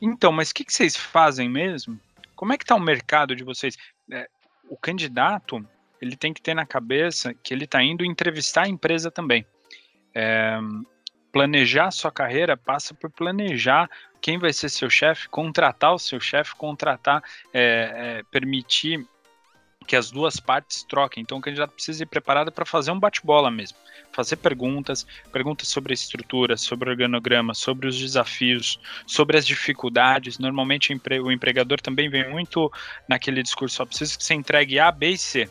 então, 0.00 0.32
mas 0.32 0.50
o 0.50 0.54
que, 0.54 0.64
que, 0.64 0.72
vocês 0.72 0.96
fazem 0.96 1.48
mesmo? 1.48 1.98
Como 2.34 2.52
é 2.52 2.58
que 2.58 2.64
está 2.64 2.74
o 2.74 2.80
mercado 2.80 3.34
de 3.34 3.44
vocês? 3.44 3.76
É, 4.10 4.28
o 4.68 4.76
candidato 4.76 5.66
ele 6.00 6.16
tem 6.16 6.32
que 6.32 6.42
ter 6.42 6.54
na 6.54 6.66
cabeça 6.66 7.32
que 7.34 7.54
ele 7.54 7.64
está 7.64 7.82
indo 7.82 8.04
entrevistar 8.04 8.64
a 8.64 8.68
empresa 8.68 9.10
também. 9.10 9.46
É, 10.14 10.58
planejar 11.32 11.90
sua 11.90 12.10
carreira 12.10 12.56
passa 12.56 12.94
por 12.94 13.10
planejar 13.10 13.90
quem 14.20 14.38
vai 14.38 14.52
ser 14.52 14.68
seu 14.68 14.88
chefe, 14.88 15.28
contratar 15.28 15.94
o 15.94 15.98
seu 15.98 16.18
chefe, 16.18 16.54
contratar, 16.54 17.22
é, 17.52 18.20
é, 18.20 18.22
permitir 18.30 19.06
que 19.86 19.96
as 19.96 20.10
duas 20.10 20.40
partes 20.40 20.82
troquem. 20.82 21.22
Então 21.22 21.38
o 21.38 21.40
candidato 21.40 21.72
precisa 21.72 22.02
ir 22.02 22.06
preparado 22.06 22.50
para 22.50 22.64
fazer 22.64 22.90
um 22.90 22.98
bate-bola 22.98 23.50
mesmo. 23.50 23.78
Fazer 24.12 24.36
perguntas, 24.36 25.06
perguntas 25.32 25.68
sobre 25.68 25.92
a 25.92 25.94
estrutura, 25.94 26.56
sobre 26.56 26.88
o 26.88 26.92
organograma, 26.92 27.54
sobre 27.54 27.86
os 27.86 27.98
desafios, 27.98 28.80
sobre 29.06 29.36
as 29.36 29.46
dificuldades. 29.46 30.38
Normalmente 30.38 30.92
o 31.22 31.30
empregador 31.30 31.80
também 31.80 32.08
vem 32.08 32.28
muito 32.30 32.72
naquele 33.08 33.42
discurso, 33.42 33.76
só 33.76 33.86
precisa 33.86 34.16
que 34.16 34.24
você 34.24 34.34
entregue 34.34 34.78
A, 34.78 34.90
B 34.90 35.10
e 35.10 35.18
C. 35.18 35.48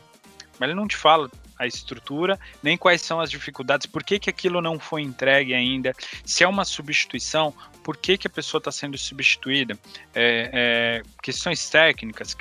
Mas 0.59 0.69
ele 0.69 0.75
não 0.79 0.87
te 0.87 0.97
fala 0.97 1.29
a 1.57 1.65
estrutura, 1.65 2.39
nem 2.61 2.77
quais 2.77 3.01
são 3.01 3.19
as 3.19 3.29
dificuldades, 3.29 3.85
por 3.85 4.03
que, 4.03 4.19
que 4.19 4.29
aquilo 4.29 4.61
não 4.61 4.79
foi 4.79 5.01
entregue 5.01 5.53
ainda, 5.53 5.93
se 6.25 6.43
é 6.43 6.47
uma 6.47 6.65
substituição, 6.65 7.53
por 7.83 7.97
que, 7.97 8.17
que 8.17 8.27
a 8.27 8.29
pessoa 8.29 8.57
está 8.57 8.71
sendo 8.71 8.97
substituída, 8.97 9.77
é, 10.13 10.49
é, 10.51 11.01
questões 11.21 11.69
técnicas, 11.69 12.35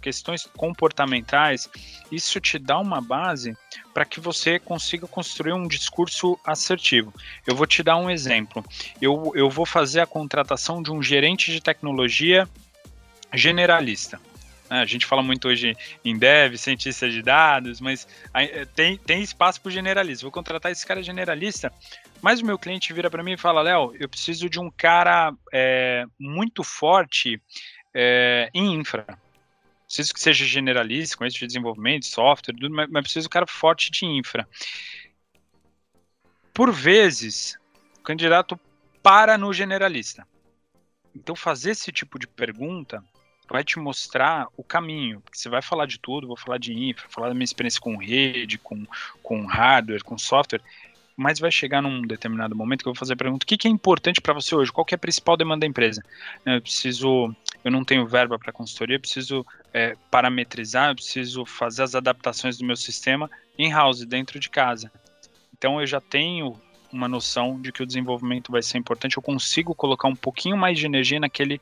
questões 0.00 0.48
comportamentais, 0.56 1.68
isso 2.10 2.40
te 2.40 2.58
dá 2.58 2.78
uma 2.78 3.00
base 3.00 3.56
para 3.92 4.04
que 4.04 4.20
você 4.20 4.58
consiga 4.58 5.06
construir 5.06 5.52
um 5.52 5.68
discurso 5.68 6.38
assertivo. 6.44 7.12
Eu 7.46 7.54
vou 7.54 7.66
te 7.66 7.82
dar 7.82 7.96
um 7.98 8.08
exemplo. 8.08 8.64
Eu, 9.00 9.32
eu 9.34 9.50
vou 9.50 9.66
fazer 9.66 10.00
a 10.00 10.06
contratação 10.06 10.82
de 10.82 10.90
um 10.90 11.02
gerente 11.02 11.52
de 11.52 11.60
tecnologia 11.60 12.48
generalista. 13.34 14.18
Né? 14.70 14.80
A 14.80 14.84
gente 14.84 15.06
fala 15.06 15.22
muito 15.22 15.48
hoje 15.48 15.76
em 16.04 16.16
dev, 16.16 16.56
cientista 16.56 17.08
de 17.08 17.22
dados, 17.22 17.80
mas 17.80 18.06
eh, 18.34 18.64
tem, 18.66 18.96
tem 18.98 19.22
espaço 19.22 19.60
para 19.60 19.68
o 19.68 19.72
generalista. 19.72 20.24
Vou 20.24 20.32
contratar 20.32 20.72
esse 20.72 20.86
cara 20.86 21.02
generalista, 21.02 21.72
mas 22.20 22.40
o 22.40 22.46
meu 22.46 22.58
cliente 22.58 22.92
vira 22.92 23.10
para 23.10 23.22
mim 23.22 23.32
e 23.32 23.38
fala: 23.38 23.62
Léo, 23.62 23.94
eu 23.98 24.08
preciso 24.08 24.48
de 24.48 24.58
um 24.58 24.70
cara 24.70 25.32
é, 25.52 26.04
muito 26.18 26.62
forte 26.62 27.40
é, 27.94 28.50
em 28.52 28.74
infra. 28.74 29.06
Preciso 29.86 30.12
que 30.12 30.20
seja 30.20 30.44
generalista, 30.44 31.16
com 31.16 31.24
esse 31.24 31.38
de 31.38 31.46
desenvolvimento, 31.46 32.06
software, 32.06 32.54
tudo, 32.54 32.74
mas, 32.74 32.88
mas 32.90 33.02
preciso 33.02 33.24
de 33.24 33.28
um 33.28 33.30
cara 33.30 33.46
forte 33.46 33.90
de 33.90 34.04
infra. 34.04 34.48
Por 36.52 36.72
vezes, 36.72 37.56
o 37.98 38.02
candidato 38.02 38.58
para 39.02 39.38
no 39.38 39.52
generalista. 39.52 40.26
Então, 41.14 41.36
fazer 41.36 41.70
esse 41.70 41.92
tipo 41.92 42.18
de 42.18 42.26
pergunta 42.26 43.02
vai 43.48 43.64
te 43.64 43.78
mostrar 43.78 44.48
o 44.56 44.62
caminho. 44.62 45.20
Porque 45.20 45.38
você 45.38 45.48
vai 45.48 45.62
falar 45.62 45.86
de 45.86 45.98
tudo, 45.98 46.26
vou 46.26 46.36
falar 46.36 46.58
de 46.58 46.72
infra, 46.72 47.08
falar 47.08 47.28
da 47.28 47.34
minha 47.34 47.44
experiência 47.44 47.80
com 47.80 47.96
rede, 47.96 48.58
com, 48.58 48.84
com 49.22 49.46
hardware, 49.46 50.04
com 50.04 50.18
software, 50.18 50.62
mas 51.16 51.38
vai 51.38 51.50
chegar 51.50 51.80
num 51.80 52.02
determinado 52.02 52.54
momento 52.54 52.82
que 52.82 52.88
eu 52.88 52.92
vou 52.92 52.98
fazer 52.98 53.14
a 53.14 53.16
pergunta: 53.16 53.44
o 53.44 53.46
que, 53.46 53.56
que 53.56 53.66
é 53.66 53.70
importante 53.70 54.20
para 54.20 54.34
você 54.34 54.54
hoje? 54.54 54.70
Qual 54.70 54.86
é 54.90 54.94
a 54.94 54.98
principal 54.98 55.36
demanda 55.36 55.60
da 55.60 55.66
empresa? 55.66 56.04
Eu 56.44 56.60
preciso, 56.60 57.34
eu 57.64 57.70
não 57.70 57.84
tenho 57.84 58.06
verba 58.06 58.38
para 58.38 58.52
consultoria, 58.52 58.96
eu 58.96 59.00
preciso 59.00 59.46
é, 59.72 59.96
parametrizar, 60.10 60.90
eu 60.90 60.94
preciso 60.94 61.46
fazer 61.46 61.84
as 61.84 61.94
adaptações 61.94 62.58
do 62.58 62.66
meu 62.66 62.76
sistema 62.76 63.30
em 63.58 63.72
house, 63.72 64.04
dentro 64.04 64.38
de 64.38 64.50
casa. 64.50 64.92
Então 65.56 65.80
eu 65.80 65.86
já 65.86 66.00
tenho 66.00 66.60
uma 66.92 67.08
noção 67.08 67.60
de 67.60 67.72
que 67.72 67.82
o 67.82 67.86
desenvolvimento 67.86 68.52
vai 68.52 68.62
ser 68.62 68.78
importante, 68.78 69.16
eu 69.16 69.22
consigo 69.22 69.74
colocar 69.74 70.08
um 70.08 70.14
pouquinho 70.14 70.56
mais 70.56 70.78
de 70.78 70.86
energia 70.86 71.20
naquele, 71.20 71.60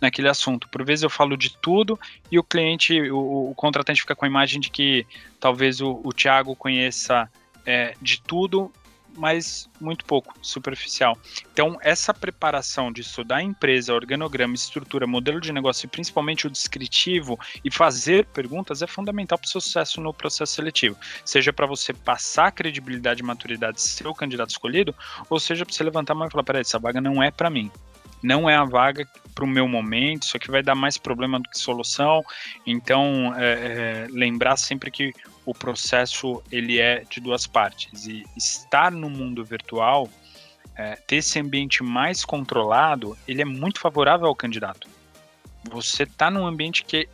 naquele 0.00 0.28
assunto. 0.28 0.68
Por 0.68 0.84
vezes 0.84 1.02
eu 1.02 1.10
falo 1.10 1.36
de 1.36 1.56
tudo 1.56 1.98
e 2.30 2.38
o 2.38 2.42
cliente, 2.44 3.00
o, 3.10 3.50
o 3.50 3.54
contratante 3.54 4.00
fica 4.00 4.14
com 4.14 4.24
a 4.24 4.28
imagem 4.28 4.60
de 4.60 4.70
que 4.70 5.06
talvez 5.40 5.80
o, 5.80 6.00
o 6.04 6.12
Thiago 6.12 6.54
conheça 6.54 7.30
é, 7.64 7.94
de 8.00 8.20
tudo 8.20 8.72
mas 9.16 9.68
muito 9.80 10.04
pouco, 10.04 10.34
superficial. 10.42 11.16
Então, 11.52 11.78
essa 11.80 12.12
preparação 12.12 12.92
de 12.92 13.00
estudar 13.00 13.36
a 13.36 13.42
empresa, 13.42 13.94
organograma, 13.94 14.54
estrutura, 14.54 15.06
modelo 15.06 15.40
de 15.40 15.52
negócio 15.52 15.86
e 15.86 15.88
principalmente 15.88 16.46
o 16.46 16.50
descritivo 16.50 17.38
e 17.64 17.70
fazer 17.70 18.26
perguntas 18.26 18.82
é 18.82 18.86
fundamental 18.86 19.38
para 19.38 19.46
o 19.46 19.48
seu 19.48 19.60
sucesso 19.60 20.00
no 20.00 20.12
processo 20.12 20.54
seletivo. 20.54 20.96
Seja 21.24 21.52
para 21.52 21.66
você 21.66 21.92
passar 21.92 22.46
a 22.48 22.52
credibilidade 22.52 23.22
e 23.22 23.24
maturidade 23.24 23.80
ser 23.80 24.06
o 24.06 24.14
candidato 24.14 24.50
escolhido, 24.50 24.94
ou 25.28 25.40
seja 25.40 25.64
para 25.64 25.74
você 25.74 25.84
levantar 25.84 26.12
a 26.12 26.16
mão 26.16 26.28
e 26.28 26.30
falar: 26.30 26.44
peraí, 26.44 26.60
essa 26.60 26.78
vaga 26.78 27.00
não 27.00 27.22
é 27.22 27.30
para 27.30 27.50
mim 27.50 27.70
não 28.22 28.48
é 28.48 28.56
a 28.56 28.64
vaga 28.64 29.06
para 29.34 29.44
o 29.44 29.48
meu 29.48 29.68
momento, 29.68 30.22
isso 30.22 30.36
aqui 30.36 30.50
vai 30.50 30.62
dar 30.62 30.74
mais 30.74 30.96
problema 30.96 31.38
do 31.38 31.48
que 31.48 31.58
solução. 31.58 32.24
Então, 32.66 33.34
é, 33.36 33.44
é, 33.44 34.06
lembrar 34.10 34.56
sempre 34.56 34.90
que 34.90 35.12
o 35.44 35.54
processo 35.54 36.42
ele 36.50 36.80
é 36.80 37.04
de 37.08 37.20
duas 37.20 37.46
partes 37.46 38.06
e 38.06 38.24
estar 38.36 38.90
no 38.90 39.10
mundo 39.10 39.44
virtual, 39.44 40.08
é, 40.74 40.96
ter 41.06 41.16
esse 41.16 41.38
ambiente 41.38 41.82
mais 41.82 42.24
controlado, 42.24 43.16
ele 43.28 43.42
é 43.42 43.44
muito 43.44 43.78
favorável 43.78 44.26
ao 44.26 44.34
candidato. 44.34 44.88
Você 45.70 46.04
está 46.04 46.30
num 46.30 46.46
ambiente 46.46 46.84
que 46.84 47.08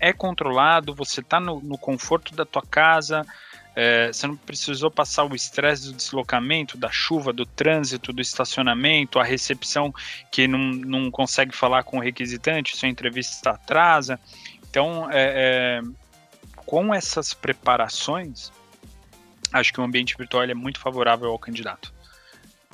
é 0.00 0.12
controlado, 0.12 0.94
você 0.94 1.20
está 1.20 1.40
no, 1.40 1.60
no 1.60 1.78
conforto 1.78 2.34
da 2.34 2.44
tua 2.44 2.62
casa, 2.62 3.26
é, 3.76 4.12
você 4.12 4.26
não 4.26 4.36
precisou 4.36 4.90
passar 4.90 5.24
o 5.24 5.34
estresse 5.34 5.86
do 5.86 5.94
deslocamento, 5.94 6.78
da 6.78 6.90
chuva, 6.90 7.32
do 7.32 7.44
trânsito, 7.44 8.12
do 8.12 8.22
estacionamento, 8.22 9.18
a 9.18 9.24
recepção 9.24 9.92
que 10.30 10.46
não, 10.46 10.58
não 10.58 11.10
consegue 11.10 11.54
falar 11.54 11.82
com 11.82 11.98
o 11.98 12.00
requisitante, 12.00 12.76
sua 12.76 12.88
entrevista 12.88 13.50
atrasa. 13.50 14.18
Então, 14.70 15.10
é, 15.10 15.80
é, 15.80 15.82
com 16.64 16.94
essas 16.94 17.34
preparações, 17.34 18.52
acho 19.52 19.72
que 19.72 19.80
o 19.80 19.84
ambiente 19.84 20.16
virtual 20.16 20.44
é 20.44 20.54
muito 20.54 20.78
favorável 20.78 21.30
ao 21.30 21.38
candidato. 21.38 21.92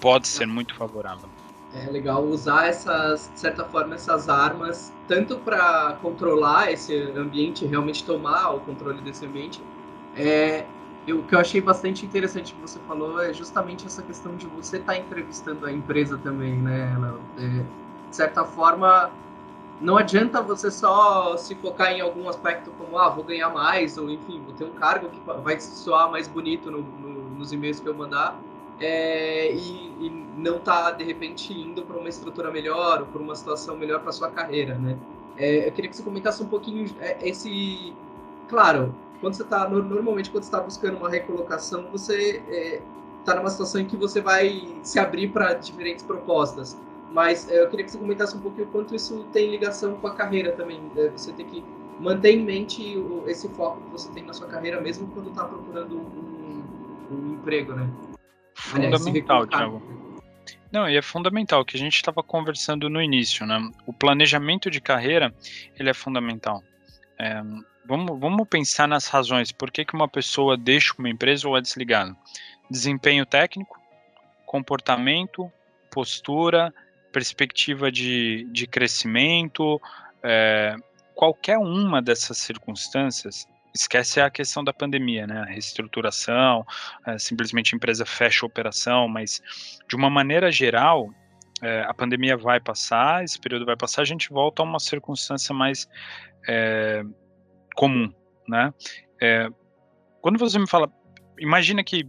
Pode 0.00 0.28
ser 0.28 0.46
muito 0.46 0.74
favorável. 0.74 1.28
É 1.74 1.88
legal 1.88 2.24
usar 2.24 2.66
essas, 2.66 3.30
de 3.32 3.40
certa 3.40 3.64
forma, 3.64 3.94
essas 3.94 4.28
armas, 4.28 4.92
tanto 5.06 5.36
para 5.38 5.96
controlar 6.02 6.72
esse 6.72 6.94
ambiente, 7.16 7.64
realmente 7.64 8.02
tomar 8.04 8.50
o 8.50 8.60
controle 8.60 9.00
desse 9.02 9.24
ambiente, 9.24 9.62
é, 10.16 10.66
o 11.08 11.22
que 11.22 11.34
eu 11.34 11.38
achei 11.38 11.60
bastante 11.60 12.04
interessante 12.04 12.54
que 12.54 12.60
você 12.60 12.78
falou 12.80 13.20
é 13.20 13.32
justamente 13.32 13.86
essa 13.86 14.02
questão 14.02 14.36
de 14.36 14.46
você 14.46 14.76
estar 14.76 14.92
tá 14.92 14.98
entrevistando 14.98 15.66
a 15.66 15.72
empresa 15.72 16.18
também, 16.18 16.54
né? 16.54 16.92
É, 17.38 17.64
de 18.10 18.16
certa 18.16 18.44
forma, 18.44 19.10
não 19.80 19.96
adianta 19.96 20.42
você 20.42 20.70
só 20.70 21.36
se 21.36 21.54
focar 21.54 21.92
em 21.92 22.00
algum 22.00 22.28
aspecto 22.28 22.70
como, 22.72 22.98
ah, 22.98 23.08
vou 23.08 23.24
ganhar 23.24 23.48
mais, 23.48 23.96
ou 23.96 24.10
enfim, 24.10 24.42
vou 24.44 24.52
ter 24.52 24.64
um 24.64 24.72
cargo 24.72 25.08
que 25.08 25.20
vai 25.42 25.58
soar 25.58 26.10
mais 26.10 26.28
bonito 26.28 26.70
no, 26.70 26.82
no, 26.82 27.30
nos 27.30 27.52
e-mails 27.52 27.80
que 27.80 27.88
eu 27.88 27.94
mandar, 27.94 28.38
é, 28.78 29.52
e, 29.52 29.92
e, 30.00 30.26
não 30.36 30.58
tá, 30.58 30.90
de 30.90 31.04
repente, 31.04 31.52
indo 31.52 31.82
para 31.82 31.96
uma 31.98 32.08
estrutura 32.08 32.50
melhor, 32.50 33.00
ou 33.00 33.06
para 33.06 33.20
uma 33.20 33.34
situação 33.34 33.76
melhor 33.76 34.00
para 34.00 34.12
sua 34.12 34.30
carreira, 34.30 34.74
né? 34.74 34.98
É, 35.36 35.68
eu 35.68 35.72
queria 35.72 35.88
que 35.88 35.96
você 35.96 36.02
comentasse 36.02 36.42
um 36.42 36.48
pouquinho 36.48 36.90
é, 37.00 37.16
esse... 37.26 37.94
Claro, 38.48 38.94
quando 39.20 39.34
você 39.34 39.42
está 39.42 39.68
normalmente 39.68 40.30
quando 40.30 40.44
está 40.44 40.60
buscando 40.60 40.96
uma 40.96 41.10
recolocação, 41.10 41.90
você 41.90 42.42
está 43.18 43.32
é, 43.32 43.36
numa 43.36 43.50
situação 43.50 43.80
em 43.80 43.84
que 43.84 43.96
você 43.96 44.20
vai 44.20 44.68
se 44.82 44.98
abrir 44.98 45.28
para 45.28 45.54
diferentes 45.54 46.04
propostas. 46.04 46.78
Mas 47.12 47.48
é, 47.50 47.62
eu 47.62 47.68
queria 47.68 47.84
que 47.84 47.90
você 47.90 47.98
comentasse 47.98 48.36
um 48.36 48.40
pouquinho 48.40 48.66
quanto 48.68 48.94
isso 48.94 49.24
tem 49.32 49.50
ligação 49.50 49.94
com 49.96 50.06
a 50.06 50.14
carreira 50.14 50.52
também. 50.52 50.80
É, 50.96 51.08
você 51.08 51.32
tem 51.32 51.46
que 51.46 51.62
manter 51.98 52.32
em 52.32 52.44
mente 52.44 52.96
o, 52.96 53.24
esse 53.28 53.48
foco 53.50 53.80
que 53.82 53.90
você 53.90 54.10
tem 54.12 54.24
na 54.24 54.32
sua 54.32 54.46
carreira, 54.46 54.80
mesmo 54.80 55.06
quando 55.08 55.28
está 55.28 55.44
procurando 55.44 55.96
um, 55.96 56.64
um, 57.10 57.34
emprego, 57.34 57.74
né? 57.74 57.88
Fundamental, 58.54 59.46
Thiago. 59.46 59.82
Não, 60.72 60.88
e 60.88 60.96
é 60.96 61.02
fundamental, 61.02 61.64
que 61.64 61.76
a 61.76 61.78
gente 61.78 61.96
estava 61.96 62.22
conversando 62.22 62.88
no 62.88 63.02
início, 63.02 63.44
né? 63.44 63.70
O 63.86 63.92
planejamento 63.92 64.70
de 64.70 64.80
carreira, 64.80 65.34
ele 65.78 65.90
é 65.90 65.94
fundamental. 65.94 66.62
É, 67.18 67.42
vamos, 67.90 68.20
vamos 68.20 68.48
pensar 68.48 68.86
nas 68.86 69.08
razões. 69.08 69.50
Por 69.50 69.70
que, 69.70 69.84
que 69.84 69.94
uma 69.94 70.08
pessoa 70.08 70.56
deixa 70.56 70.94
uma 70.96 71.10
empresa 71.10 71.48
ou 71.48 71.58
é 71.58 71.60
desligada? 71.60 72.16
Desempenho 72.70 73.26
técnico, 73.26 73.80
comportamento, 74.46 75.50
postura, 75.90 76.72
perspectiva 77.12 77.90
de, 77.90 78.46
de 78.52 78.68
crescimento, 78.68 79.80
é, 80.22 80.76
qualquer 81.14 81.58
uma 81.58 82.00
dessas 82.00 82.38
circunstâncias, 82.38 83.44
esquece 83.74 84.20
a 84.20 84.30
questão 84.30 84.62
da 84.62 84.72
pandemia, 84.72 85.26
né? 85.26 85.40
A 85.40 85.44
reestruturação, 85.44 86.64
é, 87.04 87.18
simplesmente 87.18 87.74
a 87.74 87.76
empresa 87.76 88.06
fecha 88.06 88.44
a 88.44 88.48
operação, 88.48 89.08
mas 89.08 89.42
de 89.88 89.96
uma 89.96 90.08
maneira 90.08 90.52
geral, 90.52 91.10
é, 91.60 91.82
a 91.82 91.92
pandemia 91.92 92.36
vai 92.36 92.60
passar, 92.60 93.24
esse 93.24 93.38
período 93.38 93.66
vai 93.66 93.76
passar, 93.76 94.02
a 94.02 94.04
gente 94.04 94.30
volta 94.30 94.62
a 94.62 94.64
uma 94.64 94.78
circunstância 94.78 95.52
mais 95.52 95.88
é, 96.48 97.02
comum, 97.74 98.12
né? 98.48 98.72
É, 99.20 99.48
quando 100.20 100.38
você 100.38 100.58
me 100.58 100.68
fala, 100.68 100.92
imagina 101.38 101.82
que 101.82 102.06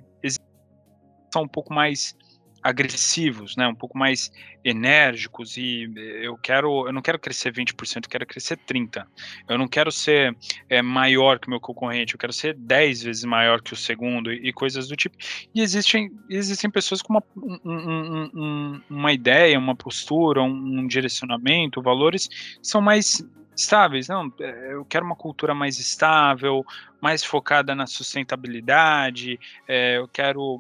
são 1.34 1.44
um 1.44 1.48
pouco 1.48 1.74
mais 1.74 2.16
agressivos, 2.64 3.56
né, 3.56 3.68
um 3.68 3.74
pouco 3.74 3.98
mais 3.98 4.32
enérgicos 4.64 5.58
e 5.58 5.92
eu 6.22 6.38
quero, 6.38 6.86
eu 6.86 6.94
não 6.94 7.02
quero 7.02 7.18
crescer 7.18 7.52
20%, 7.52 8.04
eu 8.04 8.10
quero 8.10 8.26
crescer 8.28 8.56
30. 8.56 9.08
Eu 9.50 9.58
não 9.58 9.68
quero 9.68 9.92
ser 9.92 10.38
é, 10.70 10.82
maior 10.82 11.40
que 11.40 11.48
o 11.48 11.50
meu 11.50 11.60
concorrente, 11.60 12.14
eu 12.14 12.20
quero 12.20 12.32
ser 12.32 12.54
10 12.54 13.04
vezes 13.04 13.24
maior 13.24 13.62
que 13.62 13.74
o 13.74 13.76
segundo 13.76 14.32
e, 14.32 14.50
e 14.50 14.54
coisas 14.54 14.88
do 14.88 14.96
tipo. 14.96 15.18
E 15.56 15.62
existem, 15.62 16.12
existem 16.30 16.70
pessoas 16.70 17.02
com 17.02 17.14
uma, 17.14 17.24
um, 17.36 18.30
um, 18.36 18.82
uma 18.90 19.12
ideia, 19.12 19.58
uma 19.58 19.76
postura, 19.76 20.44
um, 20.44 20.82
um 20.82 20.88
direcionamento, 20.88 21.82
valores 21.82 22.30
são 22.62 22.80
mais 22.80 23.24
estáveis. 23.62 24.08
Não, 24.08 24.32
é, 24.40 24.74
eu 24.74 24.86
quero 24.86 25.06
uma 25.06 25.16
cultura 25.16 25.54
mais 25.54 25.80
estável, 25.80 26.66
mais 27.02 27.24
focada 27.24 27.74
na 27.74 27.88
sustentabilidade, 27.88 29.40
é, 29.68 29.98
eu 29.98 30.08
quero 30.08 30.60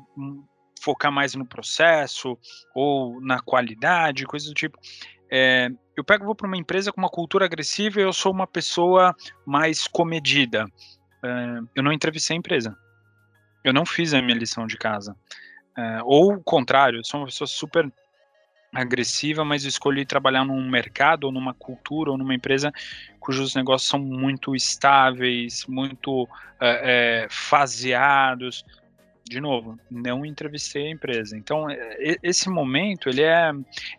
focar 0.81 1.11
mais 1.11 1.35
no 1.35 1.45
processo 1.45 2.37
ou 2.73 3.21
na 3.21 3.39
qualidade, 3.39 4.25
coisas 4.25 4.49
do 4.49 4.55
tipo. 4.55 4.77
É, 5.31 5.69
eu 5.95 6.03
pego 6.03 6.25
vou 6.25 6.35
para 6.35 6.47
uma 6.47 6.57
empresa 6.57 6.91
com 6.91 6.99
uma 6.99 7.09
cultura 7.09 7.45
agressiva 7.45 7.99
e 7.99 8.03
eu 8.03 8.11
sou 8.11 8.31
uma 8.31 8.47
pessoa 8.47 9.15
mais 9.45 9.87
comedida. 9.87 10.65
É, 11.23 11.59
eu 11.75 11.83
não 11.83 11.91
entrevistei 11.91 12.35
a 12.35 12.39
empresa. 12.39 12.75
Eu 13.63 13.73
não 13.73 13.85
fiz 13.85 14.13
a 14.13 14.21
minha 14.21 14.37
lição 14.37 14.65
de 14.65 14.77
casa. 14.77 15.15
É, 15.77 15.99
ou 16.03 16.33
o 16.33 16.43
contrário, 16.43 16.99
eu 16.99 17.05
sou 17.05 17.19
uma 17.19 17.27
pessoa 17.27 17.47
super 17.47 17.91
agressiva, 18.73 19.43
mas 19.43 19.65
escolhi 19.65 20.05
trabalhar 20.05 20.45
num 20.45 20.69
mercado 20.69 21.25
ou 21.25 21.31
numa 21.31 21.53
cultura 21.53 22.11
ou 22.11 22.17
numa 22.17 22.33
empresa 22.33 22.71
cujos 23.19 23.53
negócios 23.53 23.89
são 23.89 23.99
muito 23.99 24.55
estáveis, 24.55 25.65
muito 25.67 26.27
é, 26.59 27.23
é, 27.23 27.27
faseados, 27.29 28.65
de 29.29 29.39
novo, 29.39 29.79
não 29.89 30.25
entrevistei 30.25 30.87
a 30.87 30.91
empresa. 30.91 31.37
Então, 31.37 31.69
é, 31.69 32.17
esse 32.23 32.49
momento, 32.49 33.07
ele 33.07 33.21
é, 33.21 33.51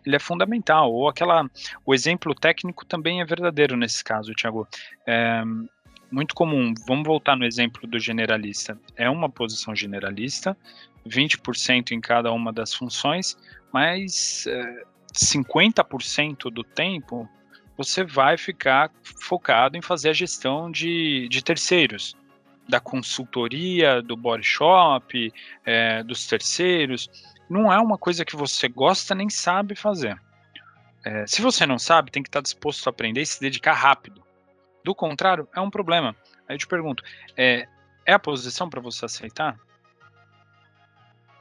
ele 0.05 0.15
é 0.15 0.19
fundamental. 0.19 0.91
Ou 0.91 1.07
aquela, 1.07 1.49
o 1.85 1.93
exemplo 1.93 2.35
técnico 2.35 2.85
também 2.85 3.21
é 3.21 3.25
verdadeiro 3.25 3.77
nesse 3.77 4.03
caso, 4.03 4.33
Thiago. 4.33 4.67
É 5.07 5.43
muito 6.13 6.35
comum, 6.35 6.75
vamos 6.87 7.05
voltar 7.05 7.35
no 7.35 7.43
exemplo 7.43 7.87
do 7.87 7.99
generalista. 7.99 8.77
É 8.95 9.09
uma 9.09 9.27
posição 9.27 9.75
generalista, 9.75 10.55
20% 11.07 11.91
em 11.91 11.99
cada 11.99 12.31
uma 12.31 12.53
das 12.53 12.71
funções, 12.71 13.35
mas 13.71 14.45
é, 14.45 14.83
50% 15.11 16.51
do 16.51 16.63
tempo 16.63 17.27
você 17.75 18.03
vai 18.03 18.37
ficar 18.37 18.91
focado 19.19 19.75
em 19.75 19.81
fazer 19.81 20.09
a 20.09 20.13
gestão 20.13 20.69
de, 20.71 21.27
de 21.29 21.43
terceiros 21.43 22.15
da 22.69 22.79
consultoria, 22.79 24.01
do 24.01 24.15
body 24.15 24.43
shop, 24.43 25.33
é, 25.65 26.03
dos 26.03 26.27
terceiros, 26.27 27.09
não 27.49 27.73
é 27.73 27.79
uma 27.79 27.97
coisa 27.97 28.23
que 28.23 28.35
você 28.35 28.67
gosta 28.67 29.15
nem 29.15 29.29
sabe 29.29 29.75
fazer. 29.75 30.15
É, 31.03 31.25
se 31.27 31.41
você 31.41 31.65
não 31.65 31.77
sabe, 31.77 32.11
tem 32.11 32.23
que 32.23 32.29
estar 32.29 32.41
disposto 32.41 32.87
a 32.87 32.91
aprender 32.91 33.21
e 33.21 33.25
se 33.25 33.41
dedicar 33.41 33.73
rápido. 33.73 34.22
Do 34.83 34.93
contrário, 34.93 35.47
é 35.55 35.61
um 35.61 35.69
problema. 35.69 36.15
Aí 36.47 36.55
eu 36.55 36.59
te 36.59 36.67
pergunto, 36.67 37.03
é, 37.37 37.67
é 38.05 38.13
a 38.13 38.19
posição 38.19 38.69
para 38.69 38.81
você 38.81 39.05
aceitar? 39.05 39.57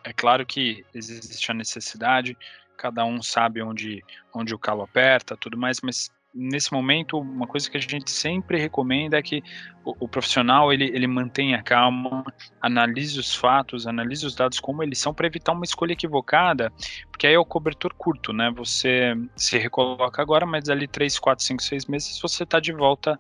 É 0.05 0.13
claro 0.13 0.45
que 0.45 0.85
existe 0.95 1.51
a 1.51 1.55
necessidade, 1.55 2.37
cada 2.77 3.05
um 3.05 3.23
sabe 3.23 3.63
onde, 3.63 4.05
onde 4.35 4.55
o 4.55 4.59
calo 4.59 4.83
aperta, 4.83 5.37
tudo 5.37 5.57
mais, 5.57 5.81
mas 5.81 6.11
nesse 6.35 6.73
momento, 6.73 7.19
uma 7.19 7.47
coisa 7.47 7.71
que 7.71 7.77
a 7.77 7.81
gente 7.81 8.11
sempre 8.11 8.59
recomenda 8.59 9.19
é 9.19 9.23
que 9.23 9.43
o, 9.85 9.95
o, 10.01 10.09
profissional 10.09 10.73
ele, 10.73 10.85
ele 10.87 11.07
mantenha 11.07 11.63
calma, 11.63 12.25
analise 12.61 13.19
os 13.19 13.35
fatos, 13.35 13.87
analise 13.87 14.25
os 14.25 14.35
dados 14.35 14.59
como 14.59 14.83
eles 14.83 14.99
são 14.99 15.13
para 15.13 15.27
evitar 15.27 15.53
uma 15.53 15.65
escolha 15.65 15.93
equivocada, 15.93 16.73
porque 17.11 17.27
aí 17.27 17.35
é 17.35 17.39
o 17.39 17.45
cobertor 17.45 17.95
curto, 17.95 18.33
né? 18.33 18.51
Você 18.57 19.15
se 19.37 19.59
recoloca 19.59 20.23
agora, 20.23 20.47
mas 20.47 20.69
ali 20.69 20.89
3, 20.89 21.19
4, 21.19 21.45
5, 21.45 21.63
6 21.63 21.87
meses 21.87 22.21
você 22.21 22.45
está 22.45 22.59
de 22.59 22.73
volta 22.73 23.19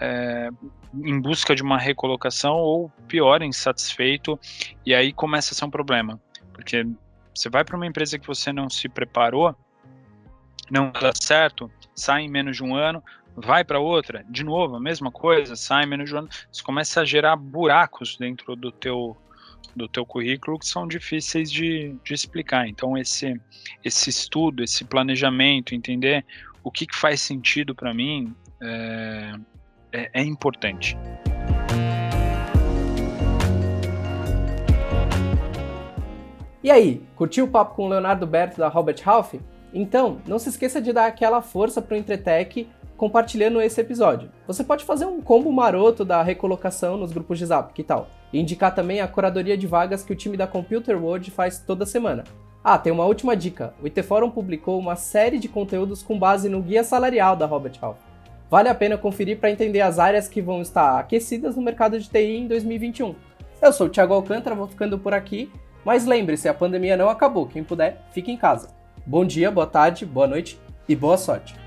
é, 0.00 0.48
em 0.94 1.20
busca 1.20 1.54
de 1.54 1.62
uma 1.62 1.78
recolocação 1.78 2.54
ou 2.54 2.90
pior, 3.06 3.42
insatisfeito, 3.42 4.38
e 4.86 4.94
aí 4.94 5.12
começa 5.12 5.52
a 5.52 5.56
ser 5.56 5.64
um 5.64 5.70
problema, 5.70 6.20
porque 6.52 6.86
você 7.34 7.50
vai 7.50 7.64
para 7.64 7.76
uma 7.76 7.86
empresa 7.86 8.18
que 8.18 8.26
você 8.26 8.52
não 8.52 8.70
se 8.70 8.88
preparou, 8.88 9.54
não 10.70 10.90
dá 10.92 11.12
certo, 11.14 11.70
sai 11.94 12.22
em 12.22 12.28
menos 12.28 12.56
de 12.56 12.64
um 12.64 12.74
ano, 12.74 13.02
vai 13.36 13.64
para 13.64 13.78
outra, 13.78 14.24
de 14.28 14.44
novo, 14.44 14.76
a 14.76 14.80
mesma 14.80 15.10
coisa, 15.10 15.56
sai 15.56 15.84
em 15.84 15.88
menos 15.88 16.08
de 16.08 16.14
um 16.14 16.18
ano, 16.18 16.28
isso 16.52 16.62
começa 16.64 17.00
a 17.00 17.04
gerar 17.04 17.36
buracos 17.36 18.16
dentro 18.16 18.54
do 18.56 18.70
teu 18.70 19.16
do 19.74 19.88
teu 19.88 20.06
currículo 20.06 20.56
que 20.56 20.66
são 20.66 20.86
difíceis 20.86 21.50
de, 21.50 21.96
de 22.04 22.14
explicar. 22.14 22.68
Então 22.68 22.96
esse 22.96 23.40
esse 23.84 24.08
estudo, 24.08 24.62
esse 24.62 24.84
planejamento, 24.84 25.74
entender 25.74 26.24
o 26.62 26.70
que, 26.70 26.86
que 26.86 26.96
faz 26.96 27.20
sentido 27.20 27.74
para 27.74 27.92
mim 27.92 28.34
é, 28.60 29.34
é, 29.92 30.10
é 30.12 30.22
importante. 30.22 30.96
E 36.62 36.70
aí, 36.70 37.02
curtiu 37.14 37.44
o 37.44 37.48
papo 37.48 37.74
com 37.74 37.84
o 37.84 37.88
Leonardo 37.88 38.26
Berto 38.26 38.56
da 38.56 38.68
Robert 38.68 38.96
Half? 39.04 39.34
Então, 39.74 40.18
não 40.24 40.38
se 40.38 40.48
esqueça 40.48 40.80
de 40.80 40.92
dar 40.92 41.06
aquela 41.06 41.42
força 41.42 41.82
para 41.82 41.96
o 41.96 41.98
Entretec 41.98 42.68
compartilhando 42.96 43.60
esse 43.60 43.80
episódio. 43.80 44.30
Você 44.46 44.62
pode 44.62 44.84
fazer 44.84 45.04
um 45.04 45.20
combo 45.20 45.50
maroto 45.50 46.04
da 46.04 46.22
recolocação 46.22 46.96
nos 46.96 47.12
grupos 47.12 47.40
de 47.40 47.46
Zap, 47.46 47.72
que 47.74 47.82
tal? 47.82 48.08
E 48.32 48.40
indicar 48.40 48.72
também 48.72 49.00
a 49.00 49.08
curadoria 49.08 49.58
de 49.58 49.66
vagas 49.66 50.04
que 50.04 50.12
o 50.12 50.16
time 50.16 50.36
da 50.36 50.46
Computer 50.46 50.96
World 50.96 51.28
faz 51.32 51.58
toda 51.58 51.84
semana. 51.84 52.22
Ah, 52.62 52.78
tem 52.78 52.92
uma 52.92 53.04
última 53.04 53.36
dica. 53.36 53.74
O 53.82 53.86
IT 53.86 54.00
Forum 54.04 54.30
publicou 54.30 54.78
uma 54.78 54.94
série 54.94 55.40
de 55.40 55.48
conteúdos 55.48 56.04
com 56.04 56.16
base 56.16 56.48
no 56.48 56.62
guia 56.62 56.84
salarial 56.84 57.34
da 57.34 57.44
Robert 57.44 57.74
Half. 57.82 57.98
Vale 58.48 58.68
a 58.68 58.74
pena 58.74 58.96
conferir 58.96 59.38
para 59.38 59.50
entender 59.50 59.80
as 59.80 59.98
áreas 59.98 60.28
que 60.28 60.40
vão 60.40 60.62
estar 60.62 61.00
aquecidas 61.00 61.56
no 61.56 61.62
mercado 61.62 61.98
de 61.98 62.08
TI 62.08 62.36
em 62.36 62.46
2021. 62.46 63.16
Eu 63.60 63.72
sou 63.72 63.88
o 63.88 63.90
Thiago 63.90 64.14
Alcântara, 64.14 64.54
vou 64.54 64.68
ficando 64.68 64.98
por 64.98 65.12
aqui, 65.12 65.50
mas 65.84 66.06
lembre-se, 66.06 66.48
a 66.48 66.54
pandemia 66.54 66.96
não 66.96 67.08
acabou. 67.08 67.46
Quem 67.46 67.64
puder, 67.64 68.00
fique 68.12 68.30
em 68.30 68.36
casa. 68.36 68.83
Bom 69.06 69.26
dia, 69.26 69.50
boa 69.50 69.66
tarde, 69.66 70.06
boa 70.06 70.26
noite 70.26 70.58
e 70.88 70.96
boa 70.96 71.18
sorte! 71.18 71.63